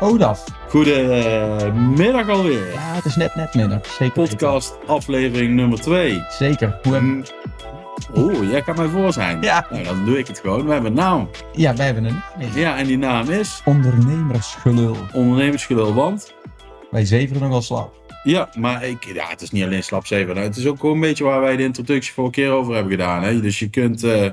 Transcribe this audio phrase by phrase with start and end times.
[0.00, 0.44] Olaf.
[0.68, 2.72] Goedemiddag alweer.
[2.72, 3.86] Ja, het is net net middag.
[3.86, 4.12] Zeker.
[4.12, 6.22] Podcast aflevering nummer 2.
[6.28, 6.78] Zeker.
[6.82, 7.24] Hoe hebben...
[8.16, 9.42] Oeh, jij kan mij voor zijn.
[9.42, 9.66] Ja.
[9.70, 10.64] Nou, dan doe ik het gewoon.
[10.66, 11.28] We hebben een naam.
[11.52, 12.50] Ja, wij hebben een naam.
[12.54, 14.96] Ja, en die naam is Ondernemersgelul.
[15.12, 15.94] Ondernemersgelul.
[15.94, 16.34] Want
[16.90, 17.94] Wij zeveren nogal slap.
[18.22, 20.34] ja, maar ik, ja, het is niet alleen slap 7.
[20.34, 22.92] Nou, het is ook gewoon een beetje waar wij de introductie vorige keer over hebben
[22.92, 23.22] gedaan.
[23.22, 23.40] Hè?
[23.40, 24.26] Dus je kunt eh,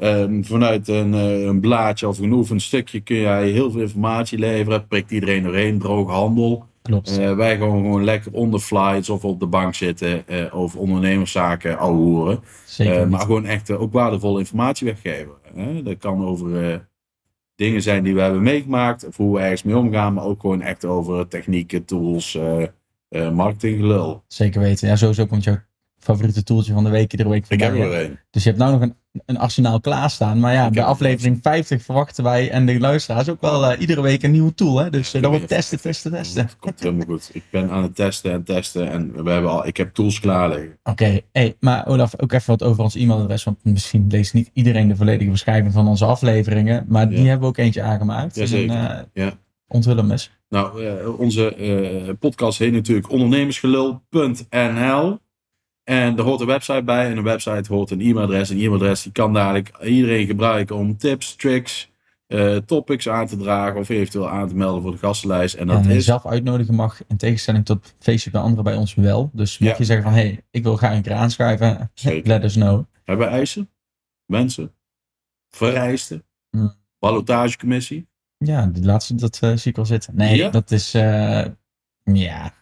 [0.00, 4.38] ehm, vanuit een, eh, een blaadje of een oefend stukje kun jij heel veel informatie
[4.38, 4.86] leveren.
[4.86, 6.64] Prikt iedereen doorheen, droge handel.
[6.82, 7.18] Klopt.
[7.18, 10.80] Eh, wij gewoon, gewoon lekker on the fly, we op de bank zitten, eh, over
[10.80, 12.40] ondernemerszaken ouwehoeren.
[12.64, 13.00] Zeker.
[13.00, 13.10] Niet.
[13.10, 15.32] maar gewoon echt ook waardevolle informatie weggeven.
[15.54, 15.82] Hè?
[15.82, 16.88] Dat kan over
[17.54, 20.62] dingen zijn die we hebben meegemaakt, of hoe we ergens mee omgaan, maar ook gewoon
[20.62, 22.38] echt over technieken, tools,
[23.32, 24.22] marketinggelul.
[24.26, 24.88] Zeker weten.
[24.88, 25.58] Ja, sowieso komt jouw
[26.00, 28.18] favoriete toeltje van de week iedere week Ik heb voorbij, er een.
[28.30, 28.94] Dus je hebt nou nog een,
[29.26, 30.40] een arsenaal klaarstaan.
[30.40, 34.00] Maar ja, Ik bij aflevering 50 verwachten wij en de luisteraars ook wel eh, iedere
[34.00, 34.78] week een nieuwe tool.
[34.78, 34.90] Hè?
[34.90, 36.46] Dus uh, dat wordt testen, testen, testen.
[36.46, 37.30] Dat komt helemaal goed.
[37.32, 40.48] Ik ben aan het testen en testen en we hebben al, ik heb tools klaar
[40.48, 40.78] liggen.
[40.82, 43.44] Oké, hey, maar Olaf, ook even wat over ons e-mailadres.
[43.44, 46.84] Want misschien leest niet iedereen de volledige beschrijving van onze afleveringen.
[46.88, 47.24] Maar die Ja.
[47.24, 48.34] hebben we ook eentje aangemaakt.
[48.36, 48.76] Jazeker.
[48.76, 49.32] En, eh, Ja.
[49.68, 50.30] Onthullen hem eens.
[50.48, 55.18] Nou, eh, onze eh, podcast heet natuurlijk ondernemersgelul.nl.
[55.90, 57.10] En er hoort een website bij.
[57.10, 58.48] En een website hoort een e-mailadres.
[58.50, 61.90] Een e-mailadres die kan dadelijk iedereen gebruiken om tips, tricks,
[62.26, 63.80] eh, topics aan te dragen.
[63.80, 65.54] Of eventueel aan te melden voor de gastenlijst.
[65.54, 66.04] En dat en is...
[66.04, 69.30] zelf uitnodigen mag in tegenstelling tot feestjes bij anderen bij ons wel.
[69.32, 69.74] Dus Ja.
[69.78, 71.90] je zeggen van, hé, hey, ik wil graag een keer aanschuiven.
[71.94, 72.28] Zeker.
[72.28, 72.84] Let us know.
[73.04, 73.70] Hebben we eisen?
[74.26, 74.72] Wensen?
[75.48, 76.24] Vereisten?
[76.50, 76.74] Hmm.
[76.98, 78.08] Ballotagecommissie?
[78.38, 80.16] Ja, die laatste, dat eh, zie ik wel zitten.
[80.16, 80.50] Nee, Ja?
[80.50, 81.44] dat is, eh,
[82.04, 82.52] ja,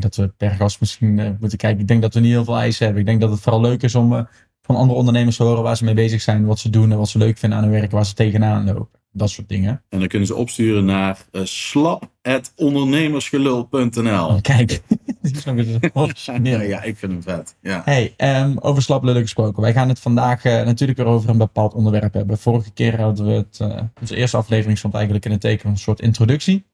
[0.00, 1.80] denk dat we per gast misschien eh, moeten kijken.
[1.80, 3.02] Ik denk dat we niet heel veel eisen hebben.
[3.02, 4.22] Ik denk dat het vooral leuk is om eh,
[4.62, 7.08] van andere ondernemers te horen waar ze mee bezig zijn, wat ze doen en wat
[7.08, 9.00] ze leuk vinden aan hun werk, waar ze tegenaan lopen.
[9.14, 9.82] Dat soort dingen.
[9.88, 14.40] En dan kunnen ze opsturen naar uh, slap.ondernemersgelul.nl.
[14.40, 14.82] Kijk,
[15.22, 17.56] die is nog eens Ja, ik vind hem vet.
[17.60, 17.82] Ja.
[17.84, 19.62] Hey, ehm, over slaplullen gesproken.
[19.62, 22.38] Wij gaan het vandaag eh, natuurlijk weer over een bepaald onderwerp hebben.
[22.38, 25.70] Vorige keer hadden we het, eh, onze eerste aflevering stond eigenlijk in het teken van
[25.70, 26.64] een soort introductie.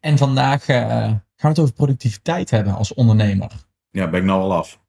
[0.00, 3.50] En vandaag eh, gaan we het over productiviteit hebben als ondernemer.
[3.90, 4.80] ja, ben ik nou al af.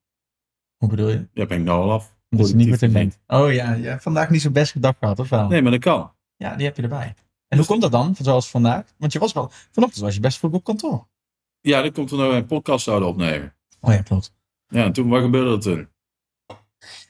[0.78, 1.28] Hoe bedoel je?
[1.34, 2.16] Ja, ben ik nou al af.
[2.30, 3.20] Dat is niet Productiviteit.
[3.28, 3.42] bent.
[3.42, 5.48] Oh ja, je hebt vandaag niet zo'n best gedag gehad, of wel?
[5.48, 6.12] Nee, maar dat kan.
[6.36, 7.14] Ja, die heb je erbij.
[7.48, 8.86] En hoe komt dat dan, zoals vandaag?
[8.98, 11.08] Want je was wel, vanochtend was je best vroeg op kantoor.
[11.62, 13.54] Ja, dan komt er nou een podcast zouden opnemen.
[13.80, 14.34] Oh ja, klopt.
[14.68, 15.90] Ja, en toen, wat gebeurde er toen?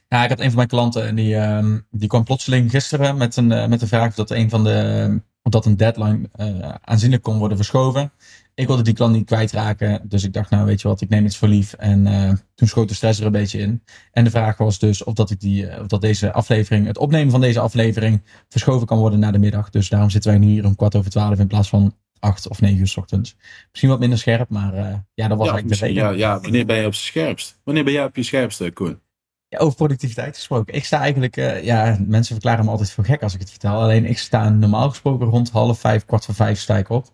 [0.08, 3.36] Ja, ik had een van mijn klanten en die, ehm, die kwam plotseling gisteren met
[3.36, 7.24] een, eh, met de vraag dat een van de of dat een deadline eh, aanzienlijk
[7.24, 8.12] kon worden verschoven.
[8.54, 11.24] Ik wilde die klant niet kwijtraken, dus ik dacht, nou weet je wat, ik neem
[11.24, 11.74] het voor lief.
[11.74, 13.84] En eh, toen schoot de stress er een beetje in.
[14.12, 16.98] En de vraag was dus of dat, ik die, eh, of dat deze aflevering, het
[16.98, 19.70] opnemen van deze aflevering, verschoven kan worden naar de middag.
[19.70, 22.62] Dus daarom zitten wij nu hier om kwart over twaalf in plaats van acht of
[22.62, 23.36] negen uur 's ochtends.
[23.70, 26.04] Misschien wat minder scherp, maar eh, ja, dat was Ja, eigenlijk de reden.
[26.04, 27.60] ja, ja, wanneer ben je op z'n scherpst?
[27.64, 29.00] Wanneer ben jij op je scherpste, Koen?
[29.48, 30.74] Ja, over productiviteit gesproken.
[30.74, 33.82] Ik sta eigenlijk, ja, mensen verklaren me altijd voor gek als ik het vertel.
[33.82, 37.08] Alleen ik sta normaal gesproken rond half vijf, kwart voor vijf sta ik op.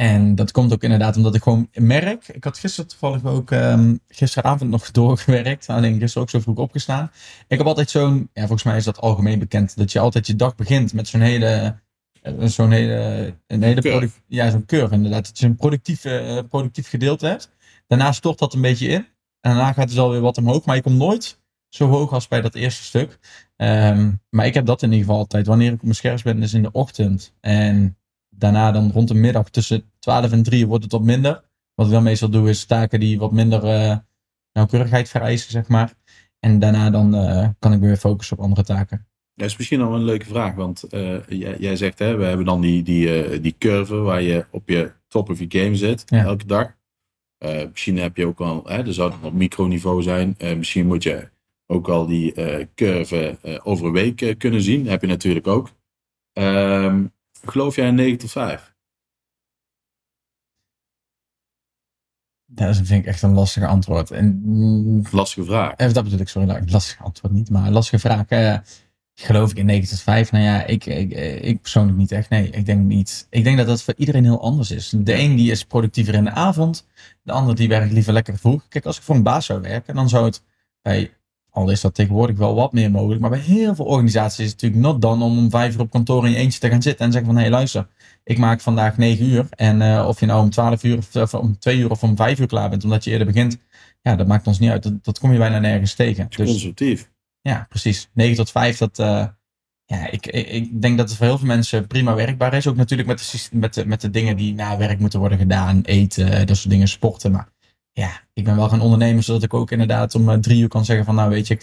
[0.00, 2.28] En dat komt ook inderdaad omdat ik gewoon merk.
[2.28, 5.68] Ik had gisteren toevallig ook ehm, gisteravond nog doorgewerkt.
[5.68, 7.10] Alleen gisteren ook zo vroeg opgestaan.
[7.48, 10.36] Ik heb altijd zo'n, ja, volgens mij is dat algemeen bekend, dat je altijd je
[10.36, 11.76] dag begint met zo'n hele,
[12.22, 14.20] eh, zo'n hele, een hele Curve.
[14.26, 15.26] ja, zo'n curve inderdaad.
[15.26, 17.50] Dat je een productief, eh, productief gedeelte hebt.
[17.86, 19.06] Daarna stort dat een beetje in.
[19.40, 20.64] En daarna gaat het wel weer wat omhoog.
[20.64, 23.18] Maar je komt nooit zo hoog als bij dat eerste stuk.
[23.56, 25.46] Ehm, maar ik heb dat in ieder geval altijd.
[25.46, 27.32] Wanneer ik op mijn scherpst ben, is in de ochtend.
[27.40, 27.98] En
[28.40, 31.42] daarna dan rond de middag tussen 12 en 3 wordt het wat minder.
[31.74, 33.96] Wat ik dan meestal doe, is taken die wat minder eh,
[34.52, 35.92] nauwkeurigheid vereisen, zeg maar.
[36.40, 39.06] En daarna dan eh, kan ik weer focussen op andere taken.
[39.34, 42.46] Dat is misschien al een leuke vraag, want eh, jij, jij zegt, hè, we hebben
[42.46, 46.24] dan die, die, die curve waar je op je top of je game zit, Ja.
[46.24, 46.78] elke dag.
[47.70, 51.28] Misschien heb je ook wel, hè, er zou het op microniveau zijn, misschien moet je
[51.66, 52.34] ook al die
[52.74, 54.86] curve over een week kunnen zien.
[54.86, 55.70] heb je natuurlijk ook.
[56.32, 57.04] Ehm,
[57.44, 58.74] geloof jij in 9 tot 5?
[62.54, 64.10] Ja, dat vind ik echt een lastig antwoord.
[64.10, 65.72] En mm, Lastige vraag.
[65.76, 68.26] Even dat bedoel ik, sorry, een lastig antwoord niet, maar lastige vraag.
[68.26, 68.58] Eh,
[69.14, 70.32] geloof ik in 9 tot 5?
[70.32, 72.30] Nou ja, ik, ik, ik persoonlijk niet echt.
[72.30, 73.26] Nee, ik denk niet.
[73.30, 74.92] Ik denk dat dat voor iedereen heel anders is.
[74.96, 76.86] De een die is productiever in de avond,
[77.22, 78.68] de ander die werkt liever lekker vroeg.
[78.68, 80.42] Kijk, als ik voor een baas zou werken, dan zou het
[80.82, 81.10] bij,
[81.50, 84.60] al is dat tegenwoordig wel wat meer mogelijk, maar bij heel veel organisaties is het
[84.62, 87.06] natuurlijk not dan om om vijf uur op kantoor in je eentje te gaan zitten
[87.06, 87.86] en zeggen van, hé hey, luister,
[88.24, 91.34] ik maak vandaag 9 uur en eh, of je nou om 12 uur of, of
[91.34, 93.58] om 2 uur of om 5 uur klaar bent, omdat je eerder begint,
[94.02, 94.82] ja, dat maakt ons niet uit.
[94.82, 96.26] Dat, dat kom je bijna nergens tegen.
[96.28, 97.10] Dus consultief.
[97.40, 98.10] ja, precies.
[98.12, 99.26] 9 tot 5, dat, eh,
[99.84, 102.66] ja, ik, ik, denk dat het voor heel veel mensen prima werkbaar is.
[102.66, 105.80] Ook natuurlijk met de, met de, met de dingen die na werk moeten worden gedaan.
[105.82, 107.32] Eten, dat soort dingen, sporten.
[107.32, 107.48] Maar
[108.00, 110.84] ja, ik ben wel gaan ondernemen zodat ik ook inderdaad om eh, drie uur kan
[110.84, 111.62] zeggen van nou weet je, ik,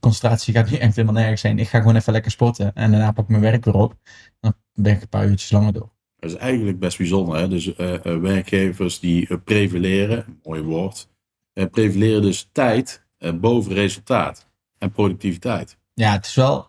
[0.00, 1.58] concentratie gaat nu echt helemaal nergens heen.
[1.58, 3.94] Ik ga gewoon even lekker sporten en daarna pak ik mijn werk weer op.
[4.40, 5.90] Dan ben ik een paar uurtjes langer door.
[6.16, 7.38] Dat is eigenlijk best bijzonder.
[7.38, 7.48] Hè?
[7.48, 11.08] Dus eh, eh, werkgevers die eh, prevaleren, mooi woord,
[11.52, 13.04] eh prevaleren dus tijd
[13.34, 14.48] boven resultaat
[14.78, 15.78] en productiviteit.
[15.94, 16.68] Ja, het is wel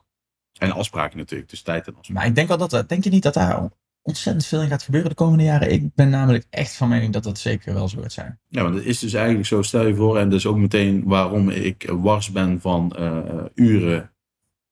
[0.58, 2.14] En afspraken natuurlijk, dus tijd en afspraken.
[2.14, 5.10] Maar ik denk wel dat, denk je niet dat daar ontzettend veel in gaat gebeuren
[5.10, 5.72] de komende jaren?
[5.72, 8.40] Ik ben namelijk echt van mening dat dat zeker wel zo wordt zijn.
[8.48, 11.04] Ja, maar dat is dus eigenlijk zo, stel je voor, en dat is ook meteen
[11.04, 14.12] waarom ik wars ben van eh, eh, uren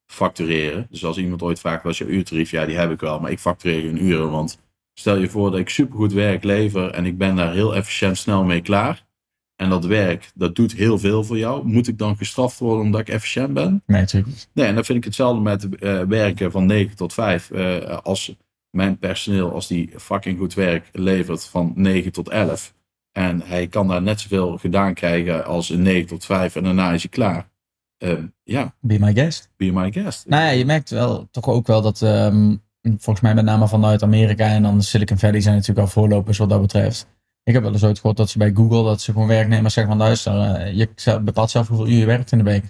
[0.06, 0.88] factureren.
[0.90, 2.52] Dus als iemand ooit vraagt, wat is je uurtarief?
[2.52, 4.60] Ja, die heb ik wel, maar ik factureer geen uren, want
[4.94, 8.44] stel je voor dat ik supergoed werk lever en ik ben daar heel efficiënt snel
[8.44, 9.08] mee klaar.
[9.56, 11.68] En dat werk, dat doet heel veel voor jou.
[11.68, 13.84] Moet ik dan gestraft worden omdat ik efficiënt ben?
[13.86, 14.50] Nee, natuurlijk niet.
[14.54, 17.52] Nee, en dan vind ik hetzelfde met eh, werken van 9 tot 5.
[17.52, 18.36] Eh, als
[18.72, 22.74] mijn personeel, als die fucking goed werk levert van 9 tot 11.
[23.12, 26.92] En hij kan daar net zoveel gedaan krijgen als een 9 tot 5 en daarna
[26.92, 27.50] is hij klaar.
[27.98, 28.14] Eh,
[28.44, 29.50] ja, Be my guest.
[29.58, 30.28] be my guest.
[30.28, 34.04] Nou ja, je merkt wel toch ook wel dat, ehm, volgens mij met name vanuit
[34.04, 37.08] Amerika en dan Silicon Valley zijn natuurlijk al voorlopers wat dat betreft.
[37.44, 39.98] Ik heb wel eens ooit gehoord dat ze bij Google, dat ze gewoon werknemers zeggen
[39.98, 42.64] van luister, eh, je bepaalt zelf hoeveel uur je werkt in de week.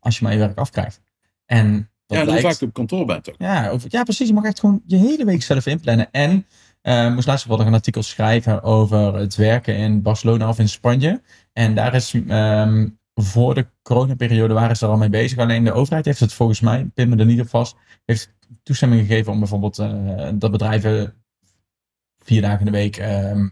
[0.00, 1.00] Als je maar je werk afkrijgt.
[1.46, 3.34] En dat ja, en hoe vaak je op kantoor bent ook.
[3.38, 4.28] Ja, over, ja, precies.
[4.28, 6.10] Je mag echt gewoon je hele week zelf inplannen.
[6.10, 6.46] En
[6.80, 10.68] eh moest laatst wel nog een artikel schrijven over het werken in Barcelona of in
[10.68, 11.22] Spanje.
[11.52, 15.38] En daar is ehm, voor de coronaperiode waren ze er al mee bezig.
[15.38, 19.06] Alleen de overheid heeft het volgens mij, pin me er niet op vast, heeft toestemming
[19.06, 21.24] gegeven om bijvoorbeeld eh, dat bedrijven
[22.18, 23.48] vier dagen in de week, ehm,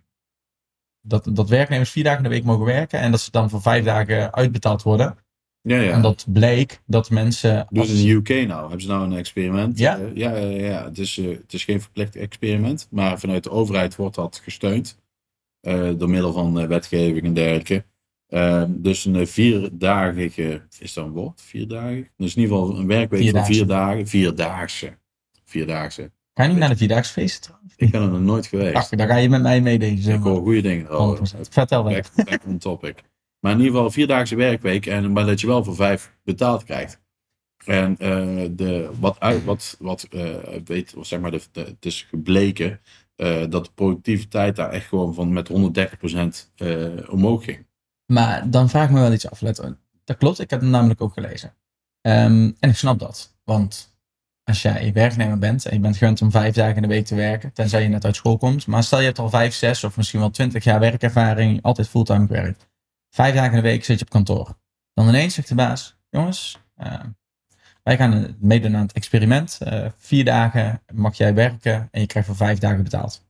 [1.00, 2.98] dat, dat werknemers vier dagen in de week mogen werken.
[3.00, 5.16] En dat ze dan voor vijf dagen uitbetaald worden.
[5.62, 5.92] Ja, ja.
[5.92, 7.66] En dat bleek dat mensen...
[7.68, 8.60] Als- in de UK nou?
[8.60, 9.78] Hebben ze nou een experiment?
[9.78, 9.98] Ja.
[9.98, 10.84] Eh, ja, ja, ja.
[10.84, 15.00] Het, is, eh, het is geen verplicht experiment, maar vanuit de overheid wordt dat gesteund.
[15.60, 17.84] eh, door middel van wetgeving en dergelijke.
[18.26, 21.40] Eh, dus een vierdagige, is dat een woord?
[21.42, 22.08] Vierdagen?
[22.16, 24.06] Dus in ieder geval een werkweek van vier dagen.
[24.08, 24.98] Vierdaagse.
[25.44, 26.10] Vierdaagse.
[26.34, 27.72] Ga je niet naar de vierdaagse feesten trouwens?
[27.76, 28.74] Ik ben er nog nooit geweest.
[28.74, 30.88] Ach, daar ga je met mij mee deze ik hoor goede dingen.
[30.88, 31.18] over.
[31.36, 31.48] 100%.
[31.50, 31.92] Vertel wel.
[31.92, 33.02] Back, back on topic.
[33.42, 34.86] Maar in ieder geval vierdaagse werkweek.
[34.86, 37.00] En, maar dat je wel voor vijf betaald krijgt.
[37.64, 40.34] En eh, de, wat, wat, wat eh,
[40.64, 42.80] weet, zeg maar, de, het is gebleken
[43.16, 45.54] eh, dat de productiviteit daar echt gewoon van met 130%
[46.56, 47.66] eh, omhoog ging.
[48.06, 49.38] Maar dan vraag ik me wel iets af.
[50.04, 51.54] Dat klopt, ik heb het namelijk ook gelezen.
[52.00, 53.36] Ehm, en ik snap dat.
[53.44, 53.96] Want
[54.44, 57.14] als jij werknemer bent en je bent gewend om vijf dagen in de week te
[57.14, 58.66] werken, tenzij je net uit school komt.
[58.66, 62.26] Maar stel je hebt al vijf, zes of misschien wel twintig jaar werkervaring, altijd fulltime
[62.26, 62.70] gewerkt.
[63.14, 64.56] Vijf dagen in de week zit je op kantoor.
[64.94, 67.00] Dan ineens zegt de baas, jongens, eh,
[67.82, 69.58] wij gaan eh, meedoen aan het experiment.
[69.60, 73.26] Eh, vier dagen mag jij werken en je krijgt voor vijf dagen betaald.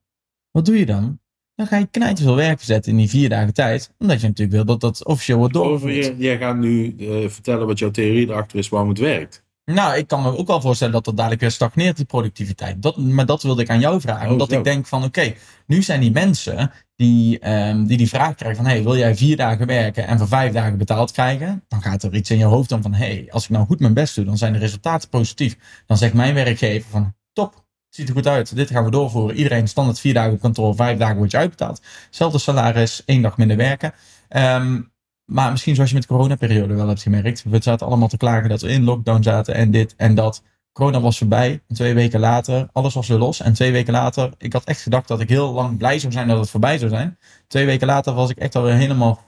[0.51, 1.21] Wat doe je dan?
[1.55, 3.95] Dan ga je knijten veel werk verzetten in die vier dagen tijd.
[3.99, 6.15] Omdat je natuurlijk wil dat dat officieel wordt doorgevoerd.
[6.19, 6.95] jij gaat nu
[7.29, 9.45] vertellen wat jouw theorie erachter is waarom het werkt.
[9.65, 12.83] Nou, ik kan me ook wel voorstellen dat dat dadelijk weer stagneert, die productiviteit.
[12.83, 14.27] Dat, maar dat wilde ik aan jou vragen.
[14.27, 14.59] Oh, omdat zo.
[14.59, 15.35] ik denk van, oké,
[15.67, 16.71] nu zijn die mensen
[17.03, 20.29] die, ehm, die die vraag krijgen van, hey, wil jij vier dagen werken en voor
[20.29, 21.65] vijf dagen betaald krijgen?
[21.69, 23.95] Dan gaat er iets in je hoofd om van, hey, als ik nou goed mijn
[23.95, 25.57] best doe, dan zijn de resultaten positief.
[25.87, 29.37] Dan zegt mijn werkgever van, top, het ziet er goed uit, dit gaan we doorvoeren.
[29.37, 31.81] Iedereen standaard vier dagen op kantoor, vijf dagen word je uitbetaald.
[32.07, 33.93] Hetzelfde salaris, één dag minder werken.
[34.29, 34.81] Ehm,
[35.25, 37.43] maar misschien zoals je met de coronaperiode wel hebt gemerkt.
[37.43, 40.43] We zaten allemaal te klagen dat we in lockdown zaten en dit en dat.
[40.73, 41.63] Corona was voorbij.
[41.69, 43.41] En twee weken later, alles was weer los.
[43.41, 46.29] En twee weken later, ik had echt gedacht dat ik heel lang blij zou zijn
[46.29, 47.19] dat het voorbij zou zijn.
[47.47, 49.25] Twee weken later was ik echt alweer helemaal,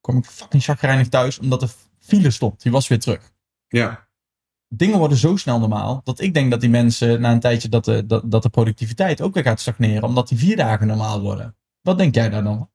[0.00, 1.68] kwam ik fucking chagrijnig thuis, omdat de
[1.98, 2.62] file stopt.
[2.62, 3.32] Die was weer terug.
[3.68, 4.08] Ja.
[4.68, 7.84] Dingen worden zo snel normaal, dat ik denk dat die mensen na een tijdje, dat
[7.84, 11.56] de, dat, dat de productiviteit ook weer gaat stagneren, omdat die vier dagen normaal worden.
[11.80, 12.70] Wat denk jij daar dan?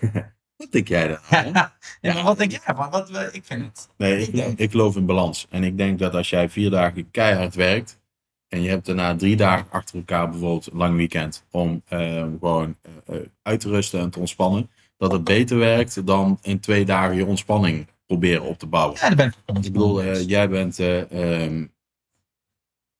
[0.64, 1.18] Wat denk jij dan?
[2.00, 2.74] ja, wat denk jij?
[2.74, 3.88] Wat, ik vind het.
[3.96, 5.46] Nee, ik, ik geloof in balans.
[5.50, 8.02] En ik denk dat als jij vier dagen keihard werkt.
[8.48, 11.44] En je hebt daarna drie dagen achter elkaar bijvoorbeeld een lang weekend.
[11.50, 14.70] Om eh, gewoon eh, eh, uit te rusten en te ontspannen.
[14.96, 18.98] Dat het beter werkt dan in twee dagen je ontspanning proberen op te bouwen.
[19.00, 21.70] Ja, daar ben ik Ik bedoel, eh, jij bent eh, ehm, een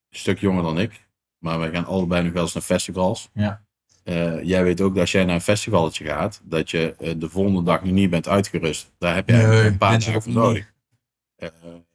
[0.09, 1.07] stuk jonger dan ik.
[1.37, 3.29] Maar wij gaan allebei nog wel eens naar festivals.
[3.33, 3.64] Ja.
[4.05, 7.29] Eh, jij weet ook dat als jij naar een festivalletje gaat, dat je eh, de
[7.29, 8.91] volgende dag nog niet bent uitgerust.
[8.97, 10.73] Daar heb je Nee, een paar dagen voor nodig.
[11.35, 11.49] Eh,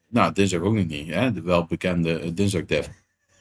[0.08, 1.08] nou, dinsdag ook nog niet.
[1.14, 1.32] Hè?
[1.32, 2.88] De welbekende uh, dinsdagdip.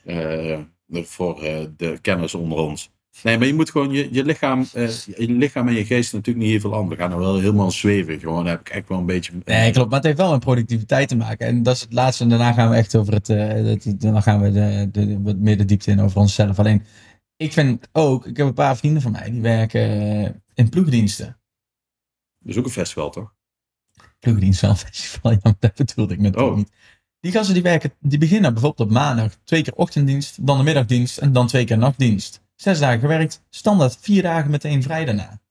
[0.05, 0.57] Eh,
[0.89, 1.39] voor
[1.77, 2.89] de kenners onder ons.
[3.23, 6.51] Nee, maar je moet gewoon je, je, lichaam, je lichaam en je geest natuurlijk niet
[6.61, 6.89] heel veel aan.
[6.89, 8.19] We gaan er wel helemaal zweven.
[8.19, 9.31] Gewoon, daar heb ik echt wel een beetje.
[9.45, 9.88] Nee, klopt.
[9.89, 11.47] Maar het heeft wel met productiviteit te maken.
[11.47, 12.23] En dat is het laatste.
[12.23, 13.27] En daarna gaan we echt over het.
[13.27, 16.59] het- dan gaan we de, de, wat meer de diepte in over onszelf.
[16.59, 16.83] Alleen,
[17.39, 18.25] ik vind ook.
[18.25, 19.81] Ik heb een paar vrienden van mij die werken
[20.25, 21.25] eh, in ploegdiensten.
[22.39, 23.34] Dat is ook een festival, toch?
[24.19, 25.31] Ploegdienst wel een festival.
[25.43, 26.58] Ja, dat bedoelde ik net ook Oh.
[26.58, 26.72] niet.
[27.19, 31.17] Die gasten die werken, die beginnen bijvoorbeeld op maandag twee keer ochtenddienst, dan de middagdienst
[31.17, 32.41] en dan twee keer nachtdienst.
[32.55, 35.41] Zes dagen gewerkt, standaard vier dagen meteen vrij daarna.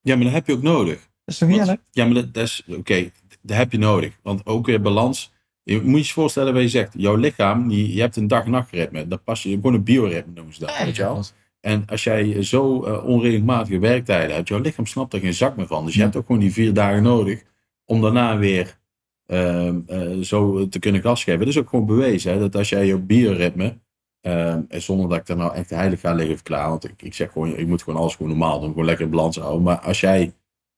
[0.00, 0.98] Ja, maar dat heb je ook nodig.
[0.98, 1.82] Dat is toch Want- heerlijk?
[1.90, 2.62] Ja, maar dat, dat is.
[2.68, 3.10] Oké,
[3.42, 4.18] dat heb je nodig.
[4.22, 5.32] Want ook weer balans.
[5.68, 6.94] Je moet je voorstellen wat je zegt.
[6.96, 9.08] Jouw lichaam, die, je hebt een dag-nachtritme.
[9.08, 10.78] Dat pas je gewoon een bioritme noemen ze dat.
[10.84, 11.24] weet je wel?
[11.60, 15.66] En als jij zo eh, onregelmatige werktijden hebt, jouw lichaam snapt er geen zak meer
[15.66, 15.84] van.
[15.84, 17.42] Dus je hebt ook gewoon die vier dagen nodig
[17.84, 18.78] om daarna weer
[19.26, 21.38] ehm, eh, zo te kunnen gas geven.
[21.38, 23.78] Dat is ook gewoon bewezen, hè, dat als jij je bioritme,
[24.20, 27.14] ehm, en zonder dat ik er nou echt heilig ga liggen verklaren, want ik, ik
[27.14, 29.62] zeg gewoon, je moet gewoon alles gewoon normaal doen, gewoon lekker in balans houden.
[29.62, 30.32] Maar als jij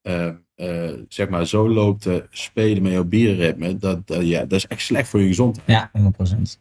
[0.09, 4.67] ehm, eh, zeg maar zo loopt te spelen met jouw bioritme, dat, ja, dat is
[4.67, 5.67] echt slecht voor je gezondheid.
[5.67, 6.61] Ja, 100%.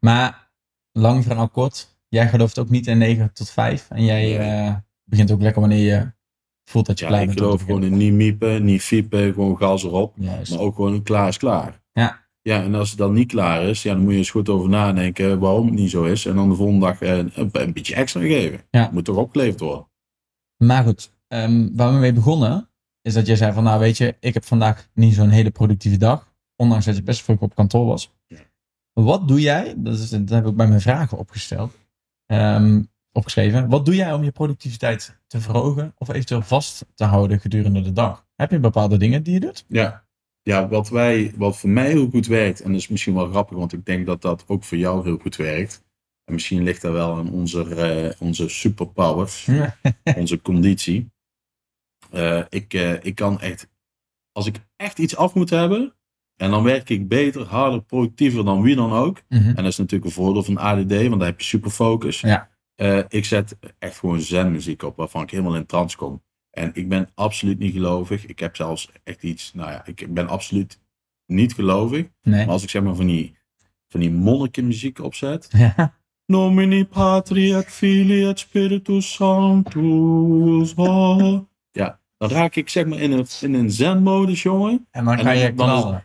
[0.00, 0.50] Maar
[0.92, 1.98] lang verhaal kort.
[2.08, 3.86] Jij gelooft ook niet in 9 tot 5.
[3.90, 4.74] En jij eh,
[5.04, 6.12] begint ook lekker wanneer je
[6.64, 7.40] voelt dat je Ja, klaar ik bent.
[7.40, 10.14] om geloof gewoon in niet miepen, niet fiepen, gewoon gas erop.
[10.16, 10.50] Juist.
[10.52, 11.80] Maar ook gewoon klaar is klaar.
[11.92, 12.24] Ja.
[12.42, 14.68] Ja, en als het dan niet klaar is, ja, dan moet je eens goed over
[14.68, 16.26] nadenken waarom het niet zo is.
[16.26, 18.60] En dan de volgende dag eh, een, een beetje extra geven.
[18.70, 18.90] Ja.
[18.92, 19.88] Moet toch opgeleverd worden.
[20.56, 22.70] Maar goed, ehm, waar we mee begonnen,
[23.06, 25.96] is dat jij zei van, nou weet je, ik heb vandaag niet zo'n hele productieve
[25.96, 26.34] dag.
[26.56, 28.14] Ondanks dat je best vroeg op kantoor was.
[28.92, 31.76] Wat doe jij, dat, is, dat heb ik bij mijn vragen opgesteld,
[32.26, 32.82] ehm,
[33.12, 33.68] opgeschreven.
[33.68, 37.92] Wat doe jij om je productiviteit te verhogen of eventueel vast te houden gedurende de
[37.92, 38.26] dag?
[38.36, 39.64] Heb je bepaalde dingen die je doet?
[39.68, 40.04] Ja.
[40.42, 43.56] Ja, wat, wij, wat voor mij heel goed werkt, en dat is misschien wel grappig,
[43.56, 45.84] want ik denk dat dat ook voor jou heel goed werkt.
[46.24, 49.48] En misschien ligt dat wel aan onze, eh, onze superpowers.
[50.16, 51.14] onze conditie.
[52.10, 53.68] Eh, ik, eh, ik kan echt,
[54.32, 55.94] als ik echt iets af moet hebben,
[56.36, 59.22] en dan werk ik beter, harder, productiever dan wie dan ook.
[59.28, 59.48] Mhm.
[59.48, 62.20] En dat is natuurlijk een voordeel van ADD, want dan heb je super focus.
[62.20, 62.48] Ja.
[62.74, 66.22] Eh, ik zet echt gewoon zenmuziek op, waarvan ik helemaal in trance kom.
[66.50, 68.26] En ik ben absoluut niet gelovig.
[68.26, 70.80] Ik heb zelfs echt iets, nou ja, ik ben absoluut
[71.26, 72.06] niet gelovig.
[72.22, 72.44] Nee.
[72.44, 73.36] Maar als ik zeg maar van die,
[73.88, 75.94] van die monnikenmuziek opzet, Ja.
[76.26, 80.74] Nomini patria et spiritus sanctus.
[81.76, 84.86] Ja, dan raak ik zeg maar in een, in een zen-modus, jongen.
[84.90, 86.04] En dan ga je dan is-.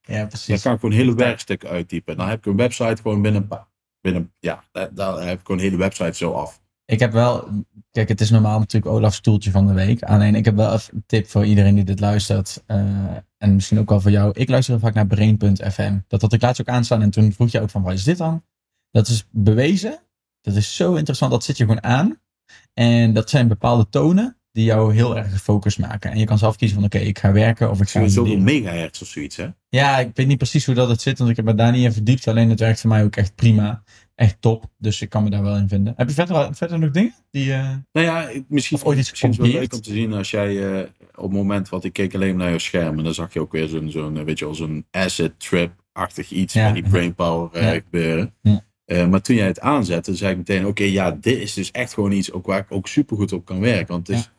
[0.00, 0.62] Ja, Dan precies.
[0.62, 2.16] kan ik gewoon hele werkstukken uittypen.
[2.16, 3.68] Dan heb ik een website gewoon binnen, een pa-
[4.00, 6.60] binnen ja, daar, heb ik gewoon een hele website zo af.
[6.84, 7.48] Ik heb wel,
[7.90, 10.02] kijk, het is normaal natuurlijk Olaf's stoeltje van de week.
[10.02, 12.62] Alleen ik heb wel even een tip voor iedereen die dit luistert.
[12.66, 14.32] eh, en misschien ook wel voor jou.
[14.34, 15.98] Ik luister heel vaak naar Brain.fm.
[16.08, 17.02] Dat had ik laatst ook aanstaan.
[17.02, 18.44] En toen vroeg je ook van, wat is dit dan?
[18.90, 19.98] Dat is bewezen.
[20.40, 21.30] Dat is zo interessant.
[21.30, 22.20] Dat zit je gewoon aan.
[22.74, 26.10] En dat zijn bepaalde tonen die jou heel erg gefocust maken.
[26.10, 29.02] En je kan zelf kiezen van, oké, ik ga werken of ik ga Zoveel megahertz
[29.02, 29.46] of zoiets, hè?
[29.68, 31.84] Ja, ik weet niet precies hoe dat het zit, want ik heb me daar niet
[31.84, 32.28] in verdiept.
[32.28, 33.82] Alleen het werkt voor mij ook echt prima.
[34.14, 34.64] Echt top.
[34.78, 35.94] Dus ik kan me daar wel in vinden.
[35.96, 37.14] Heb je verder, verder nog dingen?
[37.30, 39.92] Die, eh, Nou ja, misschien, Of ooit iets misschien is het wel leuk om te
[39.92, 42.98] zien als jij eh, op het moment, wat ik keek alleen naar je scherm.
[42.98, 46.30] En dan zag je ook weer zo'n, zo'n eh, weet je wel, zo'n acid trip-achtig
[46.30, 46.64] iets Ja.
[46.64, 47.70] met die brainpower Ja.
[47.72, 48.34] gebeuren.
[48.42, 49.06] Ja.
[49.06, 52.12] Maar toen jij het aanzette, zei ik meteen, oké, ja, dit is dus echt gewoon
[52.12, 53.86] iets ook waar ik ook super goed op kan werken.
[53.86, 54.30] Want het is,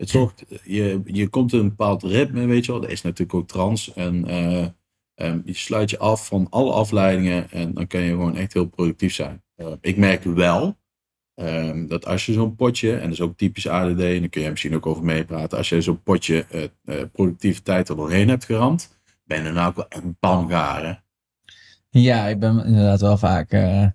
[0.00, 2.80] het zorgt, je, je komt in een bepaald ritme, weet je wel.
[2.80, 3.92] Dat is natuurlijk ook trans.
[3.92, 4.66] En eh,
[5.14, 8.66] ehm, je sluit je af van alle afleidingen en dan kan je gewoon echt heel
[8.66, 9.42] productief zijn.
[9.54, 10.78] Eh, ik merk wel
[11.34, 14.42] ehm, dat als je zo'n potje, en dat is ook typisch ADD, en daar kun
[14.42, 16.46] je misschien ook over meepraten, als je zo'n potje
[16.84, 21.04] eh, productiviteit er doorheen hebt geramd, ben je daarna ook wel echt bang garen.
[21.88, 23.50] Ja, ik ben inderdaad wel vaak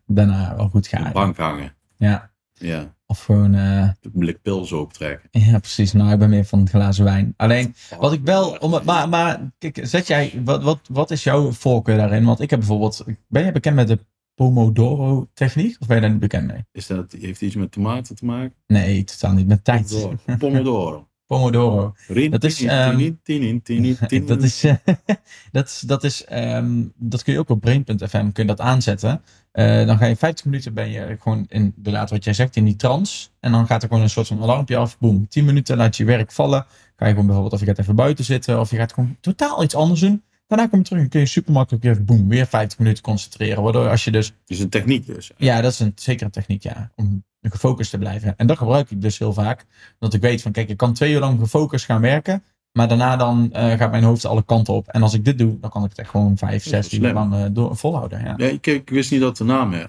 [0.05, 1.12] daarna wel goed gaan.
[1.13, 1.75] Bang hangen.
[1.97, 5.29] Ja, Ja, of gewoon, eh, een blik pil zo optrekken.
[5.31, 5.93] ja precies.
[5.93, 7.33] Nou, ik ben meer van het glazen wijn.
[7.38, 11.24] Alleen, wat ik wel, om het, maar, maar kijk, zet jij, wat, wat, wat is
[11.24, 12.25] jouw voorkeur daarin?
[12.25, 14.00] Want ik heb bijvoorbeeld, ben je bekend met de
[14.35, 15.77] Pomodoro techniek?
[15.79, 16.65] Of ben je daar niet bekend mee?
[16.71, 18.55] Is dat, heeft iets met tomaten te maken?
[18.67, 19.47] Nee, totaal niet.
[19.47, 19.88] Met tijd.
[19.88, 20.38] Pomodoro.
[20.38, 21.07] Pomodoro.
[21.27, 21.96] Pomodoro.
[22.29, 24.27] Dat is, ehm, tinin, tinin, tinin.
[24.27, 24.75] Dat is, eh,
[25.51, 29.22] dat is, dat is, ehm, dat kun je ook op brain.fm kun je dat aanzetten.
[29.51, 32.65] Eh, dan ga je 50 minuten ben je gewoon in, inderdaad wat jij zegt, in
[32.65, 33.27] die trance.
[33.39, 34.98] En dan gaat er gewoon een soort van alarmpje af.
[35.00, 36.65] Boom, 10 minuten laat je je werk vallen.
[36.96, 39.63] Ga je gewoon bijvoorbeeld of je gaat even buiten zitten of je gaat gewoon totaal
[39.63, 40.24] iets anders doen.
[40.48, 43.63] Daarna kom je terug en kun je super makkelijk weer, boom, weer 50 minuten concentreren.
[43.63, 45.32] Waardoor als je dus Dus een techniek dus.
[45.38, 46.91] ja, dat is een, zeker een techniek, ja.
[46.96, 48.38] Om gefocust te blijven.
[48.38, 49.66] En dat gebruik ik dus heel vaak.
[50.00, 52.44] Omdat ik weet van, kijk, ik kan twee uur lang gefocust gaan werken.
[52.78, 54.88] Maar daarna dan eh, gaat mijn hoofd alle kanten op.
[54.88, 57.14] En als ik dit doe, dan kan ik het echt gewoon vijf, Dat zes uur
[57.14, 58.24] lang eh, door, volhouden.
[58.24, 58.34] Ja.
[58.38, 59.88] Ja, ik, ik wist niet dat het een naam eh,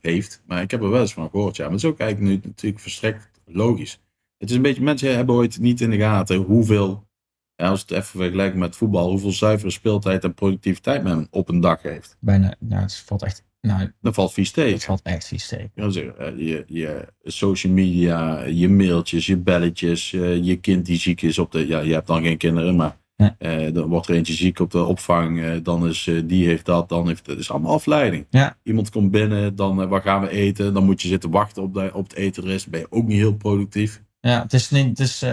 [0.00, 1.56] heeft, maar ik heb er wel eens van gehoord.
[1.56, 1.62] Ja.
[1.62, 4.00] Maar het is ook eigenlijk nu natuurlijk verstrekt logisch.
[4.36, 7.06] Het is een beetje, mensen hebben ooit niet in de gaten hoeveel,
[7.54, 11.60] ja, als het even vergelijkt met voetbal, hoeveel zuivere speeltijd en productiviteit men op een
[11.60, 12.16] dag heeft.
[12.20, 14.80] Bijna, nou, het valt echt, nou, Dat valt vies tegen.
[14.80, 15.70] valt echt vies tegen.
[15.74, 21.22] Ja, eh, je, je social media, je mailtjes, je belletjes, eh, je kind die ziek
[21.22, 21.66] is op de.
[21.66, 23.30] Ja, je hebt dan geen kinderen, maar Nee.
[23.38, 25.56] eh, dan wordt er eentje ziek op de opvang.
[25.62, 27.38] dan is die heeft dat, dan heeft het.
[27.38, 28.26] is allemaal afleiding.
[28.30, 28.56] Ja.
[28.62, 30.74] Iemand komt binnen, dan waar gaan we eten?
[30.74, 32.44] Dan moet je zitten wachten op, de, op het eten.
[32.46, 34.02] Dan ben je ook niet heel productief.
[34.20, 35.24] Ja, het is niet, het is,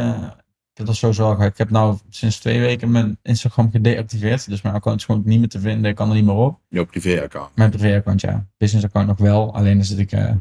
[0.84, 1.52] dat sowieso al gehad.
[1.52, 4.50] Ik heb nou sinds twee weken mijn Instagram gedeactiveerd.
[4.50, 5.90] Dus mijn account is gewoon niet meer te vinden.
[5.90, 6.60] Ik kan er niet meer op.
[6.70, 7.56] Jouw privé-account.
[7.56, 8.48] Mijn privé-account, ja.
[8.58, 9.54] Business account nog wel.
[9.54, 10.36] Alleen daar zit ik eh,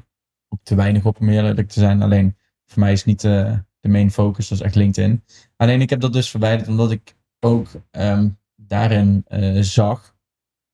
[0.48, 2.02] ook te weinig op om eerlijk te zijn.
[2.02, 2.36] Alleen
[2.66, 4.48] voor mij is niet eh, de main focus.
[4.48, 5.24] Dat is echt LinkedIn.
[5.56, 10.16] Alleen ik heb dat dus verwijderd omdat ik ook ehm, daarin eh, zag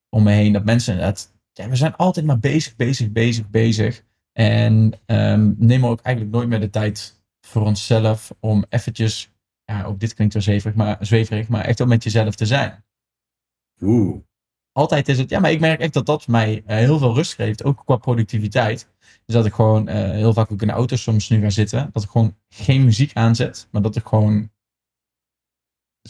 [0.09, 1.33] om me heen dat mensen inderdaad.
[1.53, 4.05] Ja, we zijn altijd maar bezig, bezig, bezig, bezig.
[4.33, 9.31] En ehm, nemen ook eigenlijk nooit meer de tijd voor onszelf om eventjes.
[9.71, 12.85] Ja, ook dit klinkt wel zweverig, maar, zweverig, maar echt ook met jezelf te zijn
[13.81, 14.21] Oeh.
[14.73, 17.35] altijd is het, ja, maar ik merk echt dat dat mij eh, heel veel rust
[17.35, 18.89] geeft, ook qua productiviteit.
[19.25, 21.91] Dus dat ik gewoon eh, heel vaak ook in de auto soms nu ga zitten,
[21.93, 24.51] dat ik gewoon geen muziek aanzet, maar dat ik gewoon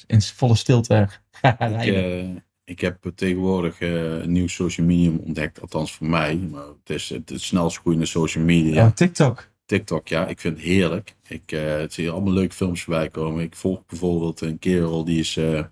[0.06, 2.34] in volle stilte ga Ik, rijden.
[2.34, 6.36] eh, ik heb tegenwoordig een nieuw social medium ontdekt, althans voor mij.
[6.36, 8.74] Maar het is het, het snelst groeiende social media.
[8.74, 9.49] Ja, TikTok.
[9.70, 11.16] TikTok, ja, ik vind het heerlijk.
[11.28, 13.42] Ik eh, zie hier allemaal leuke films voorbij komen.
[13.42, 15.64] Ik volg bijvoorbeeld een kerel die is eh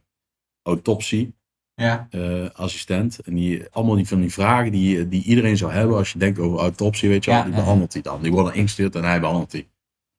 [0.63, 1.35] autopsie
[1.75, 2.07] Ja.
[2.11, 3.19] eh, assistent.
[3.19, 6.39] En die, allemaal die van die vragen die, die iedereen zou hebben als je denkt
[6.39, 8.23] over autopsie, weet je wel, Ja, die behandelt hij dan.
[8.23, 9.69] Die worden ingestuurd en hij behandelt die.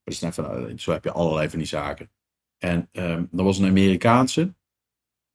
[0.03, 2.11] Dus net van, zo heb je allerlei van die zaken.
[2.57, 4.41] En ehm er was een Amerikaanse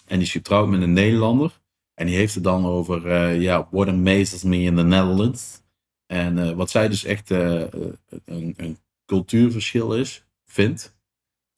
[0.06, 1.62] en die is getrouwd met een Nederlander.
[1.94, 5.62] En die heeft het dan over, ja, what amazes me in the Netherlands.
[6.06, 7.68] En eh, wat zij dus echt eh, eh,
[8.24, 10.96] een, een cultuurverschil is, vindt,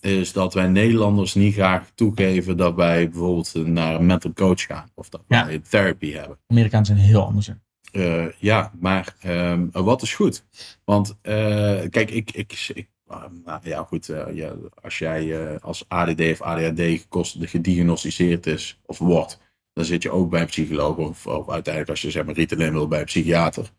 [0.00, 4.90] is dat wij Nederlanders niet graag toegeven dat wij bijvoorbeeld naar een mental coach gaan.
[4.94, 5.46] Of dat Ja.
[5.46, 6.38] wij therapy hebben.
[6.46, 7.50] Amerikanen zijn heel anders.
[7.92, 10.44] Eh, ja, maar ehm, wat is goed?
[10.84, 16.42] Want kijk, ik, ik, ik ah, nou, ja goed, ja, als jij als ADD of
[16.42, 19.40] ADHD gekost, gediagnosticeerd is of wordt,
[19.72, 22.72] dan zit je ook bij een psycholoog of, of uiteindelijk als je zeg maar Ritalin
[22.72, 23.70] wil bij een psychiater.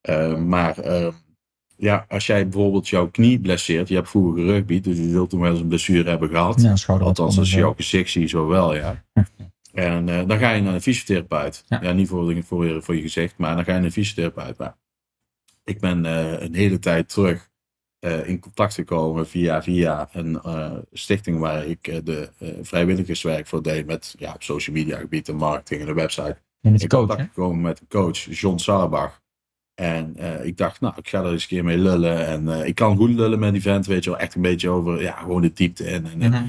[0.00, 1.12] Eh, maar ehm,
[1.76, 5.40] ja, als jij bijvoorbeeld jouw knie blesseert, je hebt vroeger gerugby, dus je zult toen
[5.40, 6.60] wel eens een blessure hebben gehad.
[6.62, 7.06] Ja, schouder.
[7.06, 9.04] Althans, als je jouw gezicht ziet, zo wel, ja.
[9.72, 11.64] En eh, dan ga je naar een fysiotherapeut.
[11.68, 11.82] Ja.
[11.82, 14.58] Ja, niet voor, voor, je- voor je gezicht, maar dan ga je naar een fysiotherapeut.
[14.58, 14.76] Maar
[15.64, 17.48] ik ben eh, een hele tijd terug
[18.24, 20.40] in contact gekomen via, via een
[20.92, 22.28] stichting waar ik de
[22.62, 26.82] vrijwilligerswerk voor deed met ja, op social media gebied en marketing en de website met
[26.82, 27.26] in coach, contact hè?
[27.26, 29.20] gekomen met een coach, John Sarbach.
[29.80, 32.26] En eh, ik dacht, nou, ik ga er eens een keer mee lullen.
[32.26, 34.18] En eh, ik kan goed lullen met die vent, weet je wel.
[34.18, 35.84] Echt een beetje over, ja, gewoon de diepte.
[35.84, 36.42] En, eh, Mhm.